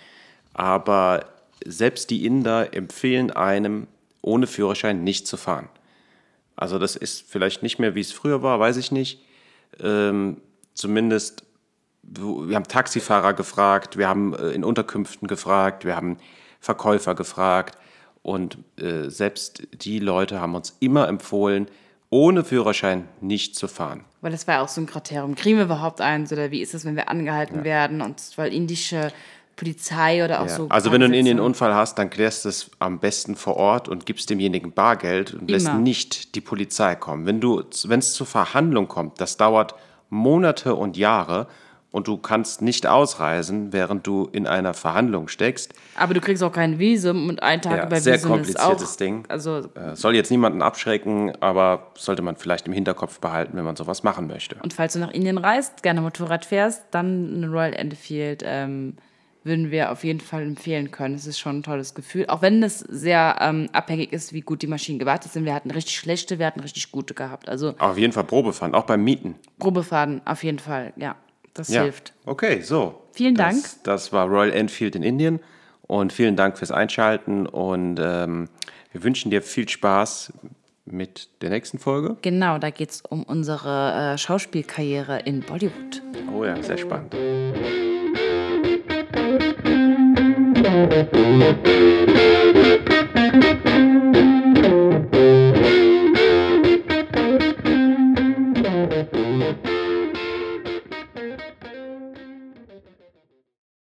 Aber 0.54 1.26
selbst 1.66 2.10
die 2.10 2.26
Inder 2.26 2.74
empfehlen 2.74 3.32
einem, 3.32 3.88
ohne 4.22 4.48
Führerschein 4.48 5.04
nicht 5.04 5.28
zu 5.28 5.38
fahren. 5.38 5.70
Also 6.56 6.80
das 6.80 6.96
ist 6.96 7.26
vielleicht 7.28 7.64
nicht 7.64 7.80
mehr, 7.80 7.96
wie 7.96 8.02
es 8.02 8.12
früher 8.12 8.44
war, 8.44 8.60
weiß 8.60 8.78
ich 8.78 8.92
nicht. 8.92 9.24
Ähm, 9.80 10.38
zumindest, 10.74 11.44
wir 12.04 12.56
haben 12.56 12.68
Taxifahrer 12.68 13.34
gefragt, 13.34 13.98
wir 13.98 14.08
haben 14.08 14.34
äh, 14.34 14.50
in 14.50 14.64
Unterkünften 14.64 15.28
gefragt, 15.28 15.86
wir 15.86 15.96
haben 15.96 16.18
Verkäufer 16.60 17.16
gefragt 17.16 17.78
und 18.22 18.58
äh, 18.78 19.10
selbst 19.10 19.64
die 19.74 20.00
Leute 20.00 20.40
haben 20.40 20.56
uns 20.56 20.76
immer 20.80 21.08
empfohlen, 21.08 21.68
ohne 22.10 22.44
Führerschein 22.44 23.08
nicht 23.22 23.56
zu 23.56 23.68
fahren. 23.68 24.06
Weil 24.22 24.32
das 24.32 24.48
war 24.48 24.56
ja 24.56 24.62
auch 24.62 24.68
so 24.68 24.80
ein 24.80 24.86
Kriterium. 24.86 25.36
Kriegen 25.36 25.58
wir 25.58 25.66
überhaupt 25.66 26.00
eins 26.00 26.32
oder 26.32 26.52
wie 26.52 26.62
ist 26.62 26.74
es, 26.74 26.86
wenn 26.86 26.96
wir 26.96 27.10
angehalten 27.10 27.64
werden? 27.64 28.02
Und 28.02 28.22
weil 28.36 28.54
indische 28.54 29.12
Polizei 29.56 30.24
oder 30.24 30.42
auch 30.42 30.50
so. 30.50 30.68
also 30.70 30.92
wenn 30.92 31.02
du 31.02 31.06
einen 31.06 31.14
Parksitze- 31.14 31.20
Indienunfall 31.20 31.74
hast, 31.74 31.98
dann 31.98 32.10
klärst 32.10 32.46
du 32.46 32.50
es 32.50 32.72
am 32.80 33.00
besten 33.00 33.36
vor 33.36 33.58
Ort 33.58 33.88
und 33.88 34.06
gibst 34.06 34.30
demjenigen 34.30 34.72
Bargeld 34.72 35.34
und 35.34 35.50
lässt 35.50 35.68
Immer. 35.68 35.78
nicht 35.78 36.36
die 36.36 36.42
Polizei 36.42 36.96
kommen. 36.96 37.26
Wenn 37.26 37.40
du, 37.40 37.64
wenn 37.86 38.00
es 38.00 38.14
zur 38.14 38.28
Verhandlung 38.28 38.88
kommt, 38.88 39.22
das 39.22 39.38
dauert 39.38 39.76
Monate 40.10 40.76
und 40.76 40.98
Jahre 40.98 41.48
und 41.94 42.08
du 42.08 42.18
kannst 42.18 42.64
nicht 42.64 42.88
ausreisen, 42.88 43.72
während 43.72 44.08
du 44.08 44.28
in 44.32 44.48
einer 44.48 44.74
Verhandlung 44.74 45.28
steckst. 45.28 45.76
Aber 45.96 46.16
du 46.16 46.22
kriegst 46.22 46.42
auch 46.42 46.52
kein 46.52 46.80
Visum 46.80 47.30
und 47.30 47.44
ein 47.44 47.62
Tag 47.62 47.78
Ja, 47.78 47.86
über 47.86 48.02
sehr 48.02 48.16
Visum 48.16 48.32
ist 48.32 48.36
kompliziertes 48.56 48.94
auch. 48.94 48.98
Ding. 48.98 49.24
Also 49.30 49.70
Äh, 49.76 49.96
soll 49.96 50.16
jetzt 50.16 50.32
niemanden 50.32 50.64
abschrecken, 50.64 51.34
aber 51.40 51.92
sollte 51.96 52.24
man 52.24 52.36
vielleicht 52.36 52.66
im 52.66 52.74
Hinterkopf 52.74 53.20
behalten, 53.20 53.56
wenn 53.56 53.64
man 53.64 53.76
sowas 53.76 54.02
machen 54.02 54.26
möchte. 54.26 54.56
Und 54.64 54.74
falls 54.74 54.94
du 54.94 55.00
nach 55.00 55.12
Indien 55.12 55.38
reist, 55.38 55.84
gerne 55.84 56.02
Motorrad 56.02 56.46
fährst, 56.46 56.82
dann 56.90 57.32
eine 57.36 57.48
Royal 57.48 57.74
Enfield 57.74 58.42
ähm, 58.44 58.98
würden 59.44 59.70
wir 59.70 59.92
auf 59.92 60.04
jeden 60.04 60.20
Fall 60.20 60.42
empfehlen 60.42 60.90
können. 60.90 61.14
Es 61.14 61.28
ist 61.28 61.38
schon 61.38 61.58
ein 61.60 61.64
tolles 61.64 61.94
Gefühl. 61.94 62.26
Auch 62.28 62.42
wenn 62.42 62.64
es 62.64 62.80
sehr 62.80 63.36
ähm, 63.40 63.70
abhängig 63.72 64.14
ist, 64.14 64.34
wie 64.34 64.42
gut 64.42 64.64
die 64.64 64.68
Maschinen 64.68 64.98
gewartet 64.98 65.32
sind. 65.32 65.46
Wir 65.46 65.54
hatten 65.54 65.70
richtig 65.70 65.96
schlechte, 65.98 66.40
wir 66.40 66.48
hatten 66.48 66.62
richtig 66.62 66.92
gute 66.92 67.14
gehabt. 67.14 67.50
Also 67.50 67.76
Auf 67.78 68.00
jeden 68.00 68.14
Fall 68.14 68.24
Probefahren, 68.24 68.74
auch 68.74 68.86
beim 68.86 69.04
Mieten. 69.04 69.36
Probefahren 69.60 70.22
auf 70.26 70.44
jeden 70.44 70.58
Fall, 70.60 70.94
ja. 70.96 71.16
Das 71.54 71.70
Ja. 71.70 71.84
hilft. 71.84 72.14
Okay, 72.26 72.62
so. 72.62 73.02
Vielen 73.14 73.36
Dank. 73.36 73.64
Das 73.84 74.12
war 74.12 74.28
Royal 74.28 74.52
Enfield 74.52 74.96
in 74.96 75.04
Indien 75.04 75.40
und 75.84 76.12
vielen 76.12 76.36
Dank 76.36 76.58
fürs 76.58 76.72
Einschalten 76.72 77.46
und 77.46 78.00
ähm, 78.02 78.50
wir 78.92 79.04
wünschen 79.04 79.30
dir 79.30 79.42
viel 79.42 79.70
Spaß 79.70 80.34
mit 80.86 81.30
der 81.42 81.50
nächsten 81.50 81.80
Folge. 81.80 82.18
Genau, 82.22 82.58
da 82.58 82.70
geht 82.70 82.90
es 82.90 83.02
um 83.02 83.24
unsere 83.24 84.14
äh, 84.14 84.18
Schauspielkarriere 84.18 85.20
in 85.20 85.42
Bollywood. 85.42 86.02
Oh 86.36 86.44
ja, 86.44 86.62
sehr 86.62 86.78
spannend. 86.78 87.16
Thank 93.64 94.13